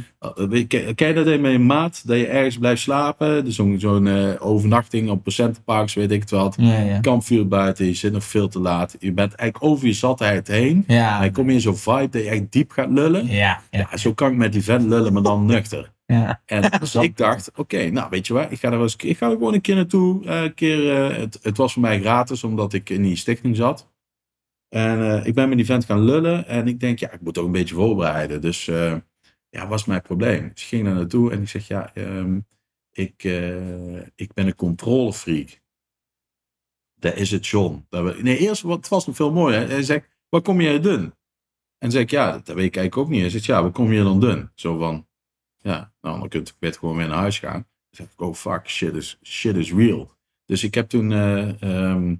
[0.52, 2.02] uh, je, ken, ken je dat in met je maat?
[2.08, 3.46] Dat je ergens blijft slapen?
[3.46, 4.08] Dus zo'n zo'n
[4.40, 6.56] overnachting op percentenparks, weet ik het wat.
[6.58, 7.00] Ja, ja.
[7.00, 8.96] Kampvuur buiten, je zit nog veel te laat.
[9.00, 10.84] Je bent eigenlijk over je zatheid heen.
[10.88, 13.26] Ja, En dan kom je in zo'n vibe dat je echt diep gaat lullen.
[13.28, 13.88] ja, ja.
[13.92, 15.92] Ja, zo kan ik met die vent lullen, maar dan nuchter.
[16.12, 16.42] Ja.
[16.46, 19.18] En dus ik dacht, oké, nou weet je wat, ik ga er wel eens, ik
[19.18, 20.26] ga er gewoon een keer naartoe.
[20.26, 23.90] een keer, eh, het, het was voor mij gratis, omdat ik in die stichting zat.
[24.70, 27.38] En eh, ik ben met die vent gaan lullen en ik denk, ja, ik moet
[27.38, 28.42] ook een beetje voorbereiden.
[28.42, 28.66] Dus
[29.50, 30.50] ja, was mijn probleem.
[30.54, 32.40] Dus ik ging daar naartoe en ik zeg, ja, ehm,
[32.92, 33.24] ik,
[34.16, 35.62] ik ben een controlefreak.
[36.96, 37.86] Daar is het John.
[37.90, 39.70] We, nee, eerst, wat, het was nog veel mooier.
[39.70, 41.14] Hij zegt, wat kom jij doen?
[41.78, 43.22] En zeg ik, ja, dat weet ik eigenlijk ook niet.
[43.22, 44.50] Hij zegt, ja, wat kom je dan doen?
[44.56, 45.08] Zo van,
[45.62, 47.54] ja, nou, dan kunt ik beter gewoon weer naar huis gaan.
[47.54, 50.12] Dan zeg ik, oh fuck, shit is, shit is real.
[50.46, 52.16] Dus ik heb toen eh, ehm,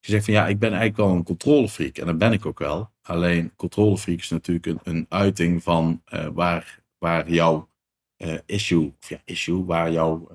[0.00, 1.96] gezegd van ja, ik ben eigenlijk wel een controlefreak.
[1.96, 2.90] En dat ben ik ook wel.
[3.02, 7.68] Alleen controlefreak is natuurlijk een, een uiting van eh, waar, waar jouw
[8.16, 10.28] eh, issue, of ja, issue, waar jouw,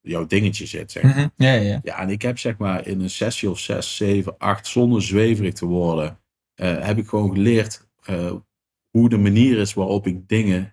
[0.00, 0.92] jouw dingetje zit.
[0.92, 1.02] Zeg.
[1.02, 1.12] maar.
[1.12, 1.28] Mhm.
[1.36, 1.80] ja, ja.
[1.82, 5.52] Ja, en ik heb zeg maar in een sessie of zes, zeven, acht, zonder zweverig
[5.54, 6.18] te worden,
[6.54, 7.88] heb ik gewoon geleerd
[8.90, 10.71] hoe de manier is waarop ik dingen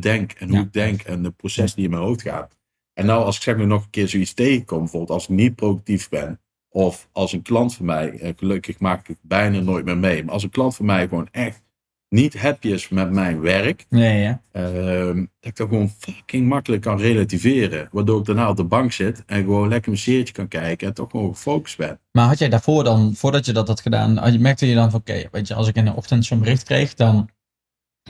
[0.00, 0.62] bedenk en hoe Ja.
[0.62, 2.56] ik denk en de proces die in mijn hoofd gaat.
[2.92, 5.54] En nou, als ik zeg maar nog een keer zoiets tegenkom, bijvoorbeeld als ik niet
[5.54, 9.84] productief ben, of als een klant van mij, eh, gelukkig maak ik het bijna nooit
[9.84, 11.62] meer mee, maar als een klant van mij gewoon echt
[12.08, 14.40] niet happy is met mijn werk, Ja, ja.
[14.52, 17.88] Ehm, dat ik dat gewoon fucking makkelijk kan relativeren.
[17.92, 20.94] Waardoor ik daarna op de bank zit en gewoon lekker mijn serietje kan kijken en
[20.94, 21.98] toch gewoon gefocust ben.
[22.12, 24.90] Maar had jij daarvoor dan, voordat je dat had gedaan, had je- merkte je dan
[24.90, 27.28] van, oké, weet je, als ik in de ochtend zo'n bericht kreeg, dan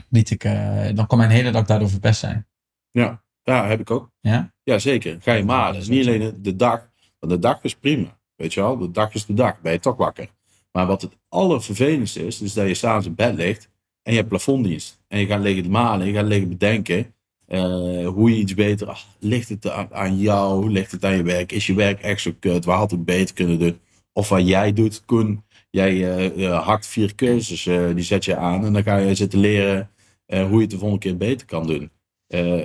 [0.09, 2.47] liet ik, eh, dan kon mijn hele dag daardoor verpest zijn.
[2.91, 4.11] Ja, ja heb ik ook.
[4.21, 4.53] Ja?
[4.63, 5.17] Ja, zeker.
[5.21, 5.73] Ga je malen.
[5.73, 6.89] dat is Niet alleen de- dag.
[7.19, 8.19] Want de dag is prima.
[8.35, 8.77] Weet je wel?
[8.77, 9.61] De dag is de dag.
[9.61, 10.27] Ben je toch wakker.
[10.71, 13.69] Maar wat het allervervelendste is, is dat je s'avonds in bed ligt
[14.01, 14.99] en je hebt plafonddienst.
[15.07, 17.13] En je gaat liggen malen, je gaat liggen bedenken
[17.47, 19.05] eh, hoe je iets beter...
[19.19, 20.71] ligt het aan, aan jou?
[20.71, 21.51] Ligt het aan je werk?
[21.51, 22.65] Is je werk echt zo kut?
[22.65, 23.79] Waar had ik beter kunnen doen?
[24.13, 25.43] Of wat jij doet, Koen.
[25.75, 28.65] Jij eh, eh, hakt vier cursussen, eh, die zet je aan.
[28.65, 29.89] En dan ga je zitten leren
[30.27, 31.91] hoe je het de volgende keer beter kan doen.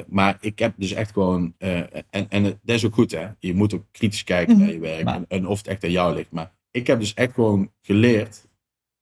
[0.08, 1.54] Maar ik heb dus echt gewoon...
[1.58, 3.26] en, en dat is ook goed, hè.
[3.38, 4.64] Je moet ook kritisch kijken Mhm.
[4.64, 5.04] naar je werk.
[5.04, 6.30] Maar- En, en of het echt aan jou ligt.
[6.30, 8.48] Maar ik heb dus echt gewoon geleerd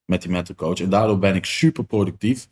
[0.05, 0.81] met die mental coach.
[0.81, 2.49] En daardoor ben ik super productief.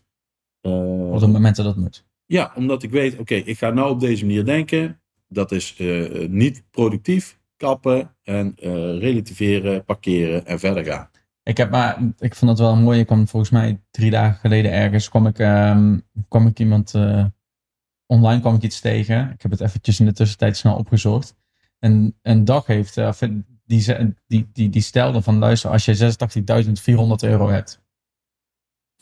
[0.60, 2.04] Op het moment dat dat moet.
[2.26, 5.00] ja, omdat ik weet, oké, ik ga nou op deze manier denken.
[5.28, 5.76] Dat is
[6.28, 7.38] niet productief.
[7.56, 11.10] Kappen en eh, relativeren, parkeren en verder gaan.
[11.46, 13.00] Ik heb maar, ik vond dat wel mooi.
[13.00, 17.24] Ik kwam volgens mij drie dagen geleden ergens, kwam ik, ehm, kwam ik iemand, eh,
[18.06, 19.30] online kwam ik iets tegen.
[19.30, 21.36] Ik heb het eventjes in de tussentijd snel opgezocht.
[21.78, 23.12] En een dag heeft, eh,
[23.64, 27.82] die, die, die, die stelde van luister, als je 86.400 euro hebt.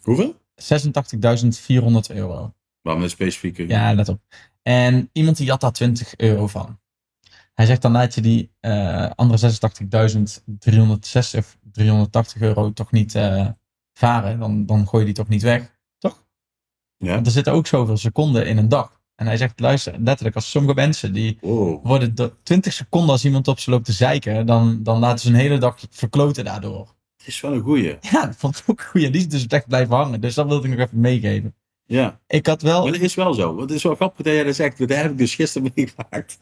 [0.03, 0.37] Hoeveel?
[0.55, 2.55] 86.400 euro.
[2.81, 3.69] Waarom een specifieke?
[3.69, 4.21] Ja, let op.
[4.63, 6.79] En iemand die had daar 20 euro van.
[7.55, 13.47] Hij zegt dan laat je die eh, andere 86.360 of 380 euro toch niet eh,
[13.93, 14.39] varen.
[14.39, 15.79] Dan, dan gooi je die toch niet weg.
[15.99, 16.25] Toch?
[16.97, 17.15] Ja?
[17.15, 19.03] Want er zitten ook zoveel seconden in een dag.
[19.15, 23.25] En hij zegt, luister, letterlijk, als sommige mensen die Oh, worden do- 20 seconden als
[23.25, 26.95] iemand op ze loopt te zeiken, dan, dan laten ze een hele dag verkloten daardoor.
[27.17, 27.97] het is wel een goeie.
[28.01, 29.01] Ja, dat vond ik ook goed.
[29.01, 30.21] Die is dus echt blijven hangen.
[30.21, 31.55] Dus dat wilde ik nog even meegeven.
[31.87, 32.83] Ja, Ik had wel...
[32.83, 33.49] maar dat is wel zo.
[33.49, 34.79] Want het is wel grappig dat jij dat zegt.
[34.79, 36.39] Dat heb ik dus gisteren meegemaakt.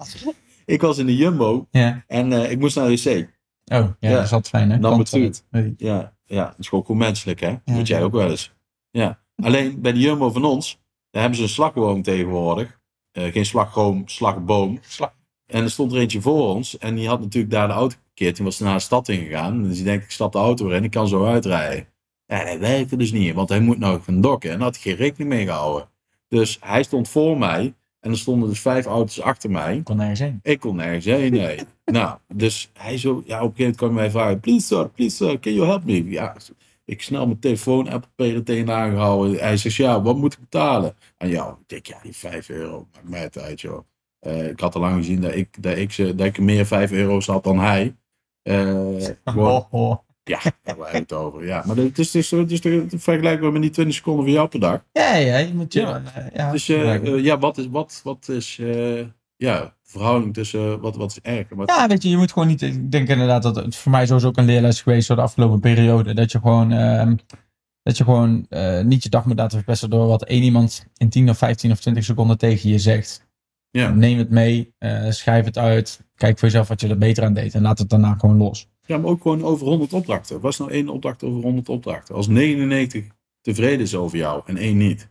[0.64, 2.05] Ik was in de Jumbo Ja.
[2.07, 3.29] en eh, ik moest naar de wc.
[3.64, 4.11] Oh, ja, Ja.
[4.14, 4.72] dat is altijd fijn, hè?
[4.75, 5.44] Number Klanttoilet.
[5.51, 5.75] Nee.
[5.77, 7.55] Ja, ja, dat is gewoon goed menselijk, hè?
[7.64, 8.53] Moet jij ook wel eens.
[8.90, 9.18] Ja.
[9.42, 12.81] Alleen bij de Jumbo van ons, daar hebben ze een slagboom tegenwoordig.
[13.12, 14.79] Eh, geen slagroom, slagboom.
[14.81, 15.14] Slag.
[15.46, 16.79] En er stond er eentje voor ons.
[16.79, 18.37] En die had natuurlijk daar de auto geparkeerd.
[18.37, 19.62] Die was naar de stad ingegaan.
[19.62, 20.85] Dus die denkt, ik stap de auto weer in.
[20.85, 21.87] Ik kan zo uitrijden.
[22.27, 23.35] Ja, dat werkte dus niet.
[23.35, 24.51] Want hij moet nou gaan dokken.
[24.51, 25.88] En daar had hij geen rekening mee gehouden.
[26.29, 27.75] Dus hij stond voor mij.
[28.02, 29.76] En er stonden dus vijf auto's achter mij.
[29.76, 30.38] Ik kon nergens heen.
[30.42, 31.58] Ik kon nergens heen, nee.
[31.84, 34.88] nou, dus hij zo, ja, op een gegeven moment kwam hij mij vragen, please sir,
[34.88, 36.04] please sir, can you help me?
[36.10, 36.36] Ja,
[36.84, 39.38] ik snel mijn telefoon, Apple Pay er tegenaan gehouden.
[39.40, 40.94] Hij zegt, ja, wat moet ik betalen?
[41.16, 43.80] En ja, ik denk, ja, die 5 euro, maakt mij het uit, joh.
[44.18, 46.90] Eh, ik had al lang gezien dat ik, dat ik, ze- dat ik meer 5
[46.92, 47.94] euro's had dan hij.
[49.24, 49.96] Oh, oh.
[50.24, 51.46] Ja, daar hebben we het over.
[51.46, 54.24] Ja, maar het is, het is, het is, het is vergelijkbaar met die 20 seconden
[54.24, 54.85] van jou per dag.
[54.92, 55.80] Ja, ja, je moet je...
[55.80, 56.02] Ja.
[56.14, 59.06] eh, ja, Dus eh, eh, ja, wat is, wat, wat is eh,
[59.37, 62.48] ja, verhouding tussen wat, wat is erg en wat ja, weet je, je moet gewoon
[62.48, 62.62] niet...
[62.62, 65.61] Ik denk inderdaad dat het voor mij sowieso ook een leerles geweest door de afgelopen
[65.61, 66.14] periode.
[66.14, 66.72] Dat je gewoon...
[66.72, 67.14] ehm,
[67.82, 71.08] dat je gewoon eh, niet je dag moet laten verpesten door wat één iemand in
[71.08, 73.26] 10 of 15 of 20 seconden tegen je zegt.
[73.70, 73.90] Ja.
[73.90, 77.35] Neem het mee, eh, schrijf het uit, kijk voor jezelf wat je er beter aan
[77.35, 78.68] deed en laat het daarna gewoon los.
[78.87, 80.40] Ja, maar ook gewoon over 100 opdrachten.
[80.40, 82.14] Was nou één opdracht over 100 opdrachten?
[82.14, 83.05] Als 99
[83.40, 85.09] tevreden is over jou en één niet.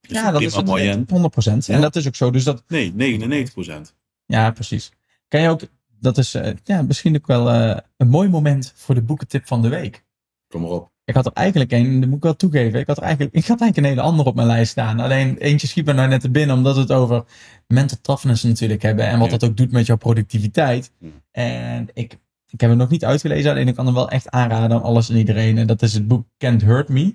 [0.00, 0.90] ja, dat is prima mooi, hè?
[0.90, 1.66] het, 100%.
[1.66, 1.74] Ja.
[1.74, 2.30] En dat is ook zo.
[2.30, 3.94] Dus dat, Nee, 99 procent.
[4.26, 4.92] ja, precies.
[5.28, 5.60] Kan je ook,
[6.00, 9.62] dat is eh, ja, misschien ook wel eh, een mooi moment voor de boekentip van
[9.62, 10.04] de week.
[10.48, 10.90] Kom maar op.
[11.04, 12.80] Ik had er eigenlijk een, dat moet ik wel toegeven.
[12.80, 15.00] Ik had, er eigenlijk, ik had eigenlijk een hele andere op mijn lijst staan.
[15.00, 17.24] Alleen eentje schiet me nou net te binnen, omdat we het over
[17.66, 19.06] mental toughness natuurlijk hebben.
[19.06, 19.36] En wat Ja.
[19.36, 20.92] dat ook doet met jouw productiviteit.
[20.98, 21.08] Ja.
[21.30, 22.18] En ik,
[22.56, 25.08] ik heb het nog niet uitgelezen, alleen ik kan hem wel echt aanraden aan alles
[25.08, 25.58] en iedereen.
[25.58, 27.14] En dat is het boek Can't Hurt Me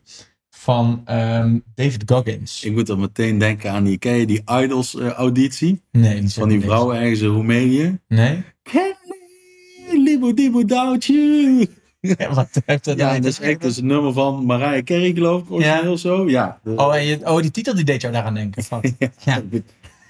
[0.49, 2.63] van ehm, David Goggins.
[2.63, 5.81] Ik moet dan meteen denken aan die, ken je die Idols eh, auditie?
[5.91, 7.99] nee, Van die vrouw ergens in Roemenië.
[8.07, 8.43] Nee?
[9.91, 11.67] Libo dibo doubt you.
[11.99, 15.13] Ja, wat heeft dat Ja, nou dat is echt dus een nummer van Mariah Carey
[15.13, 16.29] geloof ik, origineel zo.
[16.29, 16.59] Ja.
[16.63, 18.63] Oh, en je, oh, die titel die deed jou daaraan denken.
[19.25, 19.41] Ja.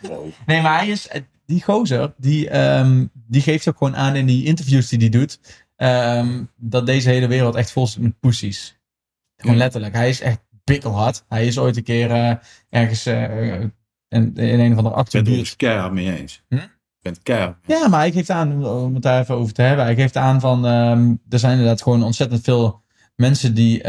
[0.46, 1.08] Nee, maar hij is,
[1.52, 5.40] die gozer, die, ehm, die geeft ook gewoon aan in die interviews die hij doet,
[5.76, 8.80] ehm, dat deze hele wereld echt vol zit met pussies.
[9.38, 9.62] Gewoon Ja.
[9.62, 9.94] letterlijk.
[9.94, 11.24] Hij is echt bikkelhard.
[11.28, 12.34] Hij is ooit een keer eh,
[12.70, 13.60] ergens eh,
[14.08, 16.44] in, in een van de Ik ben het keihard mee eens.
[16.50, 16.56] Hm?
[16.56, 17.58] Ik ben.
[17.66, 20.40] Ja, maar hij geeft aan, om het daar even over te hebben, hij geeft aan
[20.40, 22.84] van, ehm, er zijn inderdaad gewoon ontzettend veel
[23.16, 23.82] mensen die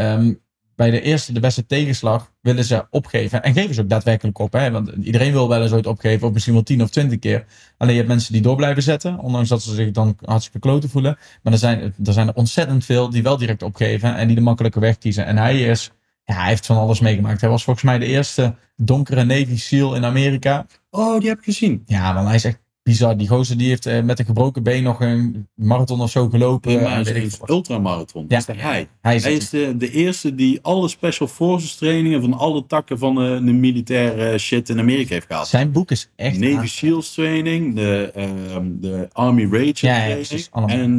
[0.75, 3.43] bij de eerste, de beste tegenslag willen ze opgeven.
[3.43, 4.71] En geven ze ook daadwerkelijk op, hè?
[4.71, 7.45] want iedereen wil wel eens ooit opgeven, of misschien wel tien of twintig keer.
[7.77, 10.89] Alleen je hebt mensen die door blijven zetten, ondanks dat ze zich dan hartstikke kloten
[10.89, 11.17] voelen.
[11.41, 14.41] Maar er zijn, er zijn er ontzettend veel die wel direct opgeven en die de
[14.41, 15.25] makkelijke weg kiezen.
[15.25, 15.91] En hij is,
[16.23, 17.41] ja, hij heeft van alles meegemaakt.
[17.41, 20.65] Hij was volgens mij de eerste donkere Navy SEAL in Amerika.
[20.89, 21.83] Oh, die heb ik gezien.
[21.85, 23.17] Ja, want hij is echt bizar.
[23.17, 26.71] Die gozer die heeft eh, met een gebroken been nog een marathon of zo gelopen.
[26.73, 28.21] Nee, maar veel een ultramarathon.
[28.21, 28.27] Ja.
[28.27, 28.87] Dat is de hij.
[29.01, 32.97] Hij is, Hij is de, de eerste die alle special forces trainingen van alle takken
[32.99, 35.47] van de, de militaire shit in Amerika heeft gehad.
[35.47, 36.37] zijn boek is echt...
[36.39, 40.49] Navy aan- SEALs training, de, ehm, de Army Rage Ja, ja, training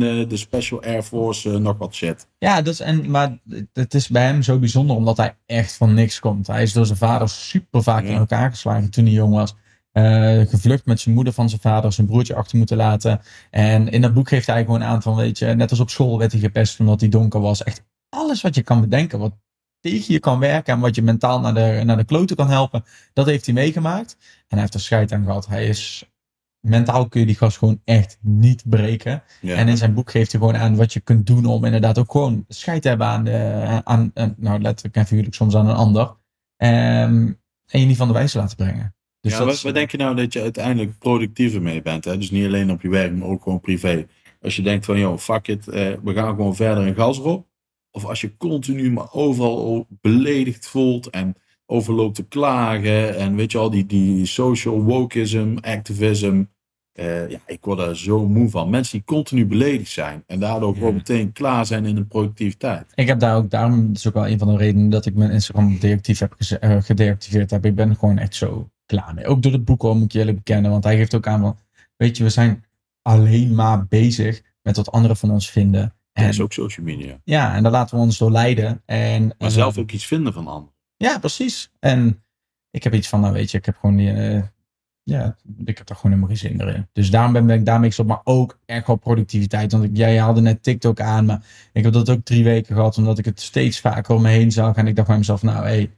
[0.00, 2.26] en eh, de Special Air Force eh, nog wat shit.
[2.38, 3.38] Ja, dat is, en, maar
[3.72, 6.46] het is bij hem zo bijzonder omdat hij echt van niks komt.
[6.46, 8.18] Hij is door zijn vader super vaak in Ja.
[8.18, 9.54] elkaar geslagen toen hij jong was.
[9.94, 13.20] Eh, gevlucht met zijn moeder van zijn vader, zijn broertje achter moeten laten.
[13.50, 16.18] En in dat boek geeft hij gewoon aan van, weet je, net als op school
[16.18, 17.62] werd hij gepest omdat hij donker was.
[17.62, 19.32] Echt alles wat je kan bedenken, wat
[19.80, 22.84] tegen je kan werken en wat je mentaal naar de, naar de kloten kan helpen,
[23.12, 24.16] dat heeft hij meegemaakt.
[24.20, 25.46] En hij heeft er scheid aan gehad.
[25.46, 26.10] Hij is,
[26.60, 29.22] mentaal kun je die gast gewoon echt niet breken.
[29.40, 29.56] Ja.
[29.56, 32.10] En in zijn boek geeft hij gewoon aan wat je kunt doen om inderdaad ook
[32.10, 35.76] gewoon scheid te hebben aan, de, aan aan- nou letterlijk en figuurlijk soms aan een
[35.76, 36.16] ander.
[36.56, 37.32] Ehm,
[37.66, 38.94] en je niet van de wijs te laten brengen.
[39.24, 42.04] Dus ja, wat, wat denk je nou dat je uiteindelijk productiever mee bent?
[42.04, 42.18] Hè?
[42.18, 44.06] Dus niet alleen op je werk, maar ook gewoon privé.
[44.42, 47.46] Als je denkt van, joh, fuck it, eh, we gaan gewoon verder gas erop.
[47.90, 51.34] Of als je continu maar overal beledigd voelt en
[51.66, 53.16] overloopt te klagen.
[53.16, 56.42] En weet je al, die, die social wokeism, activism.
[56.92, 58.70] eh, ja, ik word daar zo moe van.
[58.70, 60.22] Mensen die continu beledigd zijn.
[60.26, 60.94] En daardoor gewoon Ja.
[60.96, 62.86] meteen klaar zijn in de productiviteit.
[62.94, 65.30] Ik heb daar ook, daarom is ook wel een van de redenen dat ik mijn
[65.30, 67.64] Instagram deactief heb eh, gedeactiveerd heb.
[67.64, 69.26] Ik ben gewoon echt zo klaar mee.
[69.26, 70.70] Ook door het boek hoor, moet ik je eerlijk bekennen.
[70.70, 71.58] Want hij geeft ook aan van,
[71.96, 72.64] weet je, we zijn
[73.02, 75.80] alleen maar bezig met wat anderen van ons vinden.
[76.12, 77.20] Dat En, is ook social media.
[77.24, 78.82] ja, en daar laten we ons door leiden.
[78.86, 80.74] En, Maar zelf ook iets vinden van anderen.
[80.96, 81.70] Ja, precies.
[81.78, 82.24] En
[82.70, 84.42] ik heb iets van, nou weet je, ik heb gewoon die, eh,
[85.02, 86.88] ja, ik heb er gewoon helemaal geen zin in.
[86.92, 89.72] Dus daarom ben ik daarmee gestopt, maar ook echt wel productiviteit.
[89.72, 91.42] Want ik, jij haalde net TikTok aan, maar
[91.72, 94.52] ik heb dat ook drie weken gehad, omdat ik het steeds vaker om me heen
[94.52, 94.76] zag.
[94.76, 95.90] En ik dacht bij mezelf, nou hé,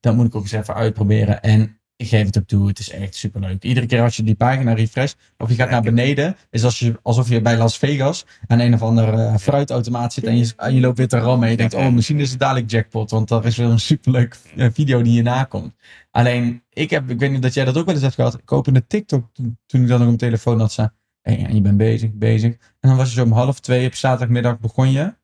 [0.00, 1.42] dat moet ik ook eens even uitproberen.
[1.42, 3.62] En ik geef het ook toe, het is echt superleuk.
[3.62, 6.98] Iedere keer als je die pagina refresh, of je gaat naar beneden, is als je,
[7.02, 10.74] alsof je bij Las Vegas aan een of ander eh, fruitautomaat zit en je, en
[10.74, 11.44] je loopt weer te rammen.
[11.44, 14.36] En je denkt, oh, misschien is het dadelijk jackpot, want dat is weer een superleuk
[14.56, 15.74] eh, video die hierna komt.
[16.10, 18.34] Alleen, ik heb, ik weet niet dat jij dat ook wel eens hebt gehad.
[18.34, 19.28] Ik opende TikTok
[19.66, 20.92] toen, ik dan nog een telefoon had staan.
[21.22, 22.52] En, je bent bezig, bezig.
[22.52, 25.14] En dan was je zo om half twee op zaterdagmiddag begon je.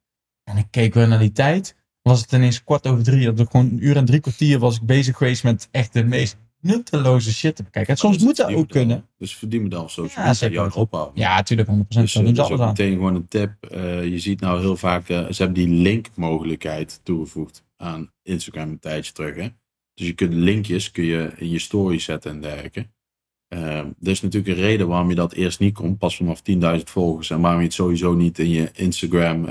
[0.44, 1.76] En ik keek weer naar die tijd.
[2.02, 3.32] Was het ineens kwart over drie.
[3.32, 6.36] Dat gewoon een uur en drie kwartier was ik bezig geweest met echt de meest
[6.60, 7.92] nutteloze shit te bekijken.
[7.92, 9.08] En soms Dus moet dat ook kunnen.
[9.18, 10.08] Dus verdien me dan of zo.
[10.14, 11.20] Ja, jou ophouden.
[11.20, 11.72] Ja, natuurlijk, 100%.
[11.88, 13.66] Dus eh, ze dat is ook meteen gewoon een tip.
[13.66, 18.78] Eh, je ziet nou heel vaak, eh, ze hebben die linkmogelijkheid toegevoegd aan Instagram een
[18.78, 19.36] tijdje terug.
[19.36, 19.48] Hè?
[19.94, 22.86] Dus je kunt linkjes kun je in je story zetten en dergelijke.
[23.48, 26.90] Eh, er is natuurlijk een reden waarom je dat eerst niet kon, pas vanaf 10.000
[26.90, 27.30] volgers.
[27.30, 29.48] En waarom je het sowieso niet in je Instagram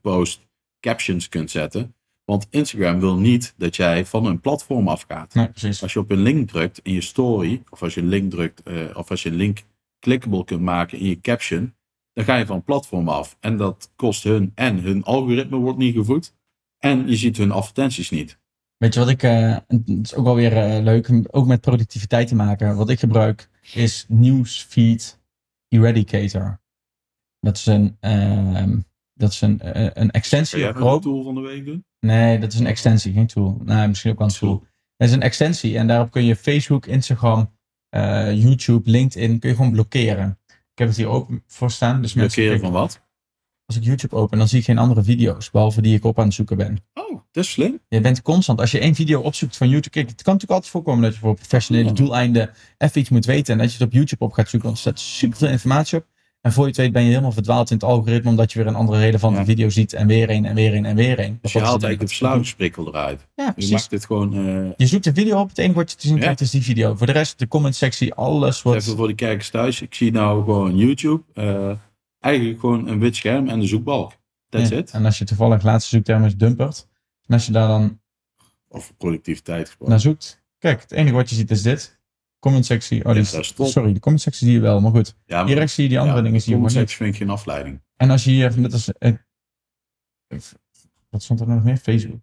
[0.00, 0.40] post
[0.80, 1.94] captions kunt zetten.
[2.24, 5.34] Want Instagram wil niet dat jij van een platform afgaat.
[5.34, 5.82] Nee, precies.
[5.82, 8.62] Als je op een link drukt in je story, of als je een link drukt,
[8.62, 9.62] eh, of als je een link
[9.98, 11.74] clickable kunt maken in je caption,
[12.12, 13.36] dan ga je van platform af.
[13.40, 16.34] En dat kost hun en hun algoritme wordt niet gevoed.
[16.78, 18.38] En je ziet hun advertenties niet.
[18.76, 22.28] Weet je wat ik, eh, het is ook wel weer eh, leuk, ook met productiviteit
[22.28, 22.76] te maken.
[22.76, 25.20] Wat ik gebruik is Newsfeed
[25.68, 26.60] Eradicator.
[27.40, 28.80] Dat is een, ehm,
[29.14, 31.84] dat is een, een Kun extensie jij op even een tool van de week doen?
[32.06, 33.60] Nee, dat is een extensie, geen tool.
[33.64, 34.64] Nou, misschien ook wel een tool.
[34.96, 37.50] Het is een extensie en daarop kun je Facebook, Instagram,
[37.88, 40.38] eh, YouTube, LinkedIn, kun je gewoon blokkeren.
[40.46, 42.02] Ik heb het hier open voor staan.
[42.02, 43.00] Dus Blokkeren van wat?
[43.66, 46.24] als ik YouTube open, dan zie ik geen andere video's, behalve die ik op aan
[46.24, 46.78] het zoeken ben.
[46.94, 47.80] Oh, dat is slim.
[47.88, 50.70] Je bent constant, als je één video opzoekt van YouTube, kijk, het kan natuurlijk altijd
[50.72, 51.94] voorkomen dat je voor professionele Oh.
[51.94, 54.84] doeleinden even iets moet weten en dat je het op YouTube op gaat zoeken, want
[54.84, 56.06] er staat super veel informatie op.
[56.42, 58.68] En voor je het weet ben je helemaal verdwaald in het algoritme, omdat je weer
[58.68, 59.44] een andere relevante Ja.
[59.44, 61.38] video ziet en weer een en weer een en weer een.
[61.42, 63.26] Dus je haalt eigenlijk de verslavingsprikkel eruit.
[63.34, 63.70] Ja, Je precies.
[63.72, 66.14] maakt dit gewoon, eh, Je zoekt een video op, het enige wat je te zien
[66.16, 66.20] Ja.
[66.22, 66.94] krijgt is die video.
[66.96, 68.82] Voor de rest, de comment sectie, alles wordt...
[68.82, 69.82] even voor de kijkers thuis.
[69.82, 71.22] Ik zie nou gewoon YouTube.
[71.34, 71.72] eh,
[72.20, 74.12] eigenlijk gewoon een wit scherm en de zoekbalk.
[74.48, 74.76] That's Ja.
[74.76, 74.90] it.
[74.90, 76.88] En als je toevallig laatste zoekterm is dumpert,
[77.26, 78.00] en als je daar dan
[78.68, 79.88] Of productiviteit gesproken.
[79.88, 82.00] naar zoekt, kijk, het enige wat je ziet is dit.
[82.42, 83.24] Comment sectie, oh, die
[83.68, 85.16] sorry, de comment sectie zie je wel, maar goed.
[85.26, 86.72] ja, maar- Hier rechts zie je die andere ja, dingen zie je niet.
[86.72, 87.82] comment vind ik geen afleiding.
[87.96, 89.12] En als je hier, net als, eh,
[91.10, 91.76] wat stond er nog meer?
[91.76, 92.20] Facebook.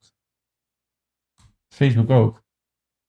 [1.74, 2.44] Facebook ook.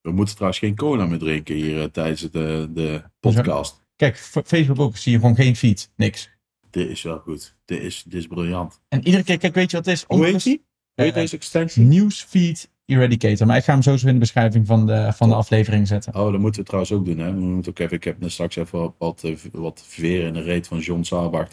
[0.01, 3.83] We moeten trouwens geen cola meer drinken hier eh, tijdens de, de podcast.
[3.96, 6.31] Kijk, Facebook ook, zie je gewoon geen feed, niks.
[6.70, 7.57] Dit is wel goed.
[7.64, 8.81] Dit is, dit is briljant.
[8.88, 10.05] En iedere keer, kijk, weet je wat het is?
[10.07, 10.57] Hoe heet die?
[10.94, 11.85] Hoe heet Eh, deze extensie?
[11.85, 13.46] Newsfeed Eradicator.
[13.46, 16.14] Maar ik ga hem sowieso in de beschrijving van de, van de aflevering zetten.
[16.14, 17.18] Oh, dat moeten we trouwens ook doen.
[17.18, 17.35] Hè?
[17.35, 20.42] We moeten ook even, ik heb net straks even wat, wat, eh, veer in de
[20.42, 21.05] reet van John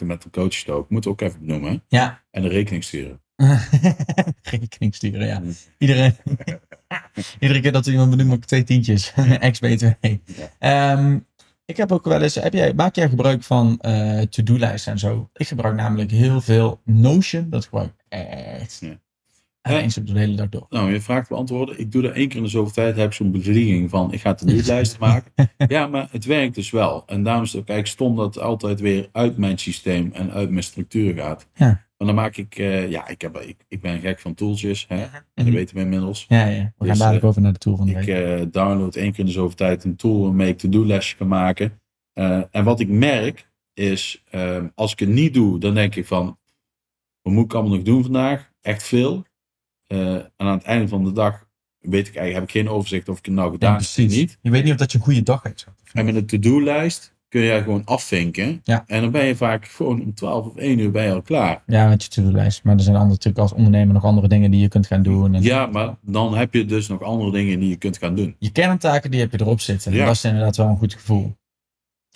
[0.04, 0.90] met de coach stook.
[0.90, 1.70] Moeten we ook even benoemen.
[1.70, 1.78] Hè?
[1.88, 2.22] Ja.
[2.30, 3.20] En de rekening sturen.
[4.42, 5.42] Rekening sturen, ja.
[5.78, 6.16] Iedereen,
[7.40, 9.12] iedere keer dat iemand benoemt, ook twee tientjes.
[9.40, 9.84] Ex-BTW.
[10.58, 11.18] Ehm,
[11.64, 15.30] Ik heb ook wel eens, heb jij, maak jij gebruik van eh to-do-lijsten en zo?
[15.34, 17.50] Ik gebruik namelijk heel veel Notion.
[17.50, 18.78] Dat gebruik ik echt.
[18.80, 19.00] Ja.
[19.62, 19.80] Ja.
[19.80, 20.66] eens op de hele dag door.
[20.68, 21.78] Nou, je vraagt beantwoorden.
[21.80, 22.96] Ik doe er één keer in de zoveel tijd.
[22.96, 25.32] Heb ik zo'n bedreiging van, ik ga het niet lijst maken.
[25.68, 27.02] Ja, maar het werkt dus wel.
[27.06, 30.30] En daarom is het ook eigenlijk stom dat het altijd weer uit mijn systeem en
[30.32, 31.48] uit mijn structuur gaat.
[31.54, 31.66] Ja.
[31.96, 34.84] Maar dan maak ik, eh, ja, ik, heb, ik, ik ben gek van tooltjes.
[34.88, 35.06] Hè?
[35.34, 36.24] Dat weten we inmiddels.
[36.28, 36.62] Ja, ja.
[36.62, 38.38] We gaan Dus, dadelijk eh, over naar de tool van de Ik week.
[38.40, 41.80] eh, download één keer in de zoveel tijd een tool waarmee ik to-do-lesje kan maken.
[42.12, 44.24] Eh, en wat ik merk is,
[44.74, 46.38] als ik het niet doe, dan denk ik van,
[47.22, 48.50] wat moet ik allemaal nog doen vandaag?
[48.60, 49.24] Echt veel.
[49.88, 51.46] Eh, en aan het einde van de dag
[51.78, 54.38] weet ik eigenlijk, heb ik geen overzicht of ik het nou gedaan heb of niet.
[54.40, 55.66] Je weet niet of dat je een goede dag hebt.
[55.92, 58.60] En met een to-do-lijst kun je gewoon afvinken.
[58.64, 58.84] Ja.
[58.86, 61.62] En dan ben je vaak gewoon om 12 of 1 uur ben je al klaar.
[61.66, 62.64] Ja, met je to-do-lijst.
[62.64, 65.34] Maar er zijn andere, natuurlijk als ondernemer nog andere dingen die je kunt gaan doen.
[65.34, 68.36] En Ja, maar dan heb je dus nog andere dingen die je kunt gaan doen.
[68.38, 69.92] Je kerntaken die heb je erop zitten.
[69.92, 70.04] En Ja.
[70.04, 71.36] dat is inderdaad wel een goed gevoel.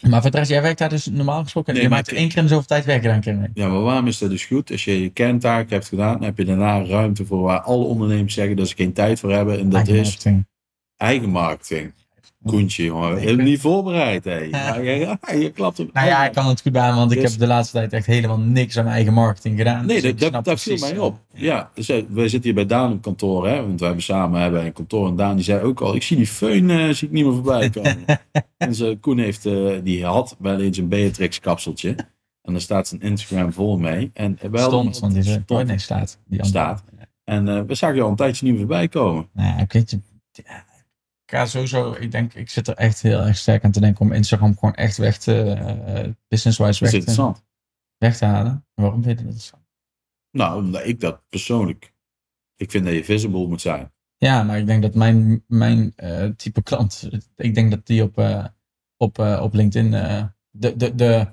[0.08, 1.74] Maar voor de rest, jij werkt daar dus normaal gesproken.
[1.74, 3.48] Nee, je maakt één keer in de zoveel tijd een keer mee.
[3.54, 4.70] Ja, maar waarom is dat dus goed?
[4.70, 8.34] Als je je kerntaak hebt gedaan, dan heb je daarna ruimte voor waar alle ondernemers
[8.34, 9.58] zeggen dat ze geen tijd voor hebben.
[9.58, 10.46] En dat Eigen is marketing.
[10.96, 11.92] eigen marketing.
[12.46, 13.28] Koentje, jongen.
[13.28, 14.24] Ik niet voorbereid.
[14.50, 14.76] Ja.
[15.33, 15.90] Je klapt hem.
[15.92, 18.07] Nou ja, ik kan het goed aan, want ik Dus- heb de laatste tijd echt
[18.07, 19.87] helemaal niks aan mijn eigen marketing gedaan.
[19.87, 21.18] Nee, Dus dat, dat, viel mij op.
[21.35, 24.40] Ja, dus eh, wij zitten hier bij Daan op kantoor, hè, want we hebben samen
[24.40, 25.09] hebben een kantoor.
[25.09, 27.35] En Daan die zei ook al, ik zie die föhn eh, zie ik niet meer
[27.35, 28.05] voorbij komen.
[28.59, 31.94] en zo, Koen heeft, eh, die had wel eens een Beatrix kapseltje.
[32.42, 34.11] En daar staat zijn Instagram vol mee.
[34.14, 35.50] En hadden- Stond, want die stond.
[35.50, 36.18] oh nee, staat.
[36.26, 36.44] Die.
[36.44, 36.85] Staat.
[37.24, 39.28] En we zagen je al een tijdje niet meer voorbij komen.
[39.33, 39.98] Nou ja, ik weet je.
[40.33, 40.64] ja,
[41.32, 44.12] ga sowieso, ik denk, ik zit er echt heel erg sterk aan te denken om
[44.12, 47.44] Instagram gewoon echt weg te, eh, business-wise weg, te, interessant.
[47.98, 48.66] weg te halen.
[48.74, 49.56] Waarom vind je dat zo?
[50.30, 51.92] Nou, omdat ik dat persoonlijk.
[52.56, 53.92] Ik vind dat je visible moet zijn.
[54.16, 58.18] Ja, maar ik denk dat mijn, mijn eh, type klant, ik denk dat die op,
[58.18, 58.46] eh,
[58.96, 61.26] op, op LinkedIn, de, de, de,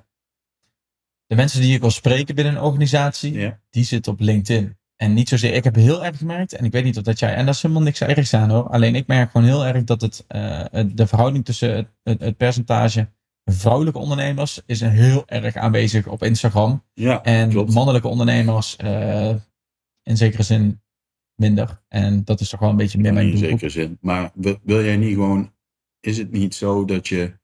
[1.25, 3.61] de mensen die ik wil spreken binnen een organisatie, Ja.
[3.69, 4.78] die zitten op LinkedIn.
[5.01, 7.35] En niet zozeer, ik heb heel erg gemerkt, en ik weet niet of dat jij,
[7.35, 10.01] en dat is helemaal niks ergs aan hoor, alleen ik merk gewoon heel erg dat
[10.01, 13.09] het, eh, de verhouding tussen het, het, het percentage
[13.51, 16.83] vrouwelijke ondernemers is heel erg aanwezig op Instagram.
[16.93, 17.73] Ja, En klopt.
[17.73, 19.35] mannelijke ondernemers eh,
[20.03, 20.81] in zekere zin
[21.35, 21.81] minder.
[21.87, 23.59] En dat is toch wel een beetje meer in mijn een doelgroep.
[23.59, 23.97] zekere zin.
[24.01, 25.53] Maar wil, wil jij niet gewoon.
[25.99, 27.37] Is het niet zo dat je.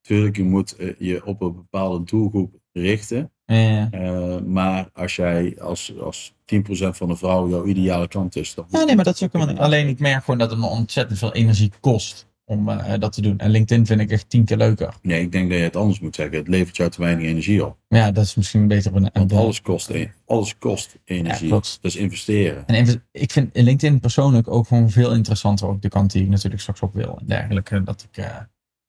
[0.00, 3.32] Tuurlijk, je moet eh, je op een bepaalde doelgroep richten.
[3.52, 6.58] Ja, eh, maar als jij als, als 10%
[6.96, 8.54] van de vrouwen jouw ideale klant is.
[8.54, 9.58] Dan Ja, nee, maar dat is ook niet.
[9.58, 13.20] Alleen ik merk gewoon dat het me ontzettend veel energie kost om eh, dat te
[13.20, 13.38] doen.
[13.38, 14.94] En LinkedIn vind ik echt tien keer leuker.
[15.02, 16.36] Nee, ik denk dat je het anders moet zeggen.
[16.36, 17.76] Het levert jou te weinig energie op.
[17.88, 18.94] Ja, dat is misschien beter.
[18.96, 21.48] Een, Want een- alles kost, e- alles kost energie.
[21.48, 21.78] klopt.
[21.80, 22.66] Dat is investeren.
[22.66, 25.66] En even, ik vind LinkedIn persoonlijk ook gewoon veel interessanter.
[25.68, 27.82] Ook de kant die ik natuurlijk straks op wil en dergelijke.
[27.82, 28.36] Dat ik, eh,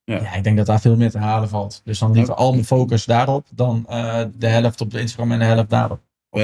[0.06, 0.34] ja.
[0.34, 1.82] ik denk dat daar veel meer te halen valt.
[1.84, 5.40] Dus dan liever al mijn focus daarop dan eh, de helft op de Instagram en
[5.40, 6.02] de helft daarop.
[6.30, 6.40] Op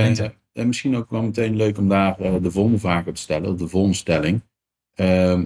[0.54, 3.58] en misschien ook wel meteen leuk om daar eh, de volgende vraag op te stellen.
[3.58, 4.42] De volgende stelling.
[4.94, 5.46] Ehm,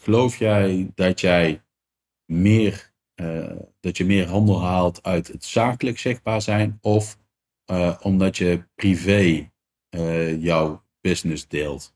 [0.00, 1.62] geloof jij dat jij
[2.24, 6.78] meer, eh, dat je meer handel haalt uit het zakelijk zichtbaar zijn?
[6.80, 7.18] Of
[8.02, 9.50] omdat je privé
[10.38, 11.94] jouw business deelt?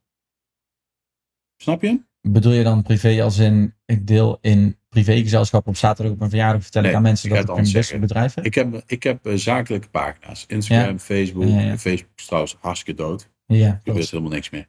[1.56, 2.00] Snap je?
[2.20, 6.62] Bedoel je dan privé als in, ik deel in privégezelschap op zaterdag op mijn verjaardag
[6.62, 8.44] vertel ik aan mensen ik dat ik een anders best bedrijf heb?
[8.44, 10.44] Ik heb, ik heb eh, zakelijke pagina's.
[10.48, 11.44] Instagram, Facebook.
[11.44, 11.78] Ja, ja.
[11.78, 13.30] Facebook is trouwens hartstikke dood.
[13.46, 13.82] Ja, klopt.
[13.84, 14.60] gebeurt helemaal niks meer.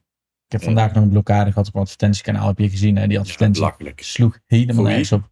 [0.45, 2.47] Ik heb vandaag nog een blokkade gehad op een advertentiekanaal.
[2.47, 2.95] Heb je gezien?
[2.95, 3.07] Hè?
[3.07, 5.31] Die advertentie sloeg helemaal nergens op.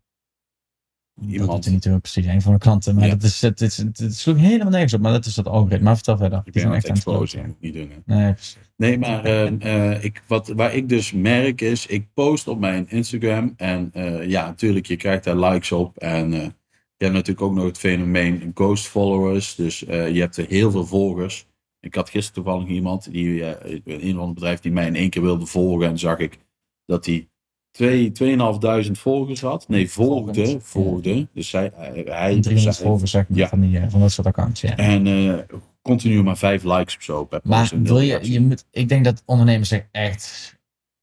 [1.28, 1.52] Iemand.
[1.52, 2.96] Dat er niet heel precies een van de klanten.
[2.96, 3.10] Maar Ja.
[3.16, 5.02] dat is, het, het, het, het sloeg helemaal nergens op.
[5.02, 5.84] Maar dat is dat algoritme.
[5.86, 6.42] Maar vertel verder.
[6.44, 7.90] Ik Die ben echt aan het niet doen.
[8.06, 8.16] hè.
[8.16, 8.34] Nee.
[8.78, 12.90] Nee, maar eh, eh, ik, wat, waar ik dus merk is, ik post op mijn
[12.90, 16.40] Instagram en eh, ja, natuurlijk, je krijgt daar likes op en eh,
[16.98, 20.86] je hebt natuurlijk ook nog het fenomeen ghost followers, dus je hebt er heel veel
[20.86, 21.46] volgers.
[21.80, 23.44] Ik had gisteren toevallig iemand, die,
[23.86, 26.38] een van het bedrijf die mij in één keer wilde volgen en zag ik
[26.86, 27.30] dat hij
[27.72, 29.68] twee- 2.500 volgers had.
[29.68, 31.28] Nee, volgde, Volgend, volgde.
[31.34, 33.48] Dus zij, hij, hij, 300 zij- volgers zeg maar, Ja.
[33.48, 34.62] van, die, eh, van dat soort accounts.
[34.62, 34.76] Ja.
[34.78, 37.26] en eh, continu maar vijf likes of zo.
[37.26, 40.56] Per Maar wil je, je moet, ik denk dat ondernemers zich echt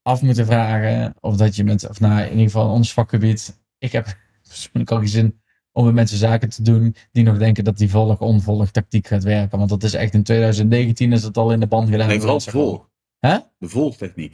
[0.03, 1.15] af moeten vragen.
[1.21, 3.61] Of dat je met, of nou in ieder geval ons vakgebied.
[3.79, 4.05] Ik heb
[4.49, 5.41] persoonlijk al geen zin
[5.73, 9.59] om met mensen zaken te doen die nog denken dat die volg-onvolg tactiek gaat werken.
[9.59, 12.09] Want dat is echt in 2019 is dat al in de band gedaan.
[12.09, 12.89] Nee, vooral de volg.
[13.19, 13.39] Hè?
[13.59, 14.31] De volgtechniek.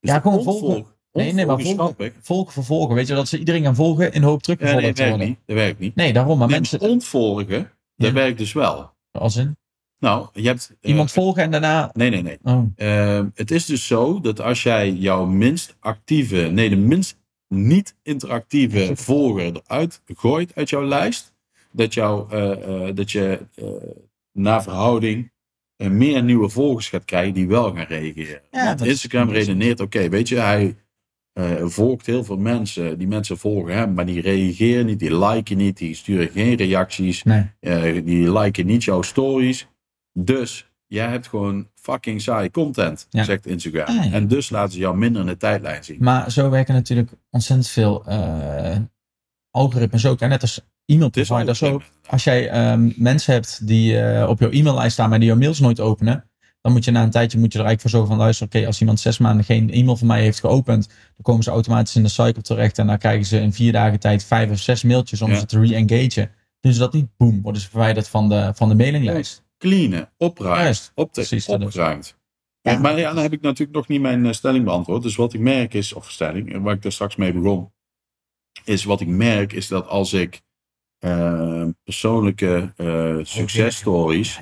[0.00, 0.84] Dus Ja, gewoon volgen.
[1.22, 2.94] Nee, nee, maar volgen, volgen vervolgen.
[2.94, 4.98] Weet je, dat ze iedereen gaan volgen in de hoop Ja, nee, dat te werkt
[4.98, 5.26] worden.
[5.28, 5.38] niet.
[5.46, 5.94] Dat werkt niet.
[5.94, 6.38] Nee, daarom.
[6.38, 8.12] Maar Nee, mensen, ontvolgen, dat Ja.
[8.12, 8.92] werkt dus wel.
[9.12, 9.56] als in,
[9.98, 10.74] Nou, je hebt...
[10.80, 11.90] eh, iemand volgen en daarna...
[11.92, 12.38] Nee, nee, nee.
[12.42, 16.36] Oh, Eh, het is dus zo dat als jij jouw minst actieve...
[16.40, 17.16] Nee, de minst,
[17.48, 21.32] niet-interactieve volger eruit gooit uit jouw lijst,
[21.70, 23.40] dat, jou, eh, dat je
[24.32, 25.32] naar verhouding
[25.76, 28.40] meer nieuwe volgers gaat krijgen die wel gaan reageren.
[28.50, 30.76] Ja, Want Instagram redeneert, oké, weet je, hij
[31.64, 35.76] volgt heel veel mensen, die mensen volgen hem, maar die reageren niet, die liken niet,
[35.76, 37.50] die sturen geen reacties, Nee.
[37.60, 39.66] eh, die liken niet jouw stories.
[40.12, 43.24] Dus jij hebt gewoon fucking saai content, Ja.
[43.24, 43.98] zegt Instagram.
[43.98, 44.12] Ah, ja.
[44.12, 45.96] En dus laten ze jou minder in de tijdlijn zien.
[46.00, 48.76] Maar zo werken natuurlijk ontzettend veel eh,
[49.50, 50.20] algoritmes ook.
[50.20, 51.82] En net als e-mail providers ook.
[52.06, 55.60] Als jij ehm, mensen hebt die eh, op jouw e-maillijst staan, maar die jouw mails
[55.60, 56.30] nooit openen,
[56.64, 58.54] dan moet je na een tijdje moet je er eigenlijk voor zorgen van luisteren.
[58.54, 61.96] Oké, als iemand zes maanden geen e-mail van mij heeft geopend, dan komen ze automatisch
[61.96, 64.82] in de cycle terecht en dan krijgen ze in vier dagen tijd vijf of zes
[64.82, 65.38] mailtjes om Ja.
[65.38, 66.30] ze te re-engagen.
[66.60, 69.44] Doen ze dat niet, boem, worden ze verwijderd van de, van de mailinglijst.
[69.58, 72.16] Cleanen, opruimen, Juist, op precies, opgeruimd.
[72.60, 72.78] Ja.
[72.78, 75.02] Maar ja, dan heb ik natuurlijk nog niet mijn eh, stelling beantwoord.
[75.02, 77.72] Dus wat ik merk is, of stelling, waar ik daar straks mee begon,
[78.64, 80.42] is wat ik merk is dat als ik
[81.04, 84.40] eh, persoonlijke eh successtories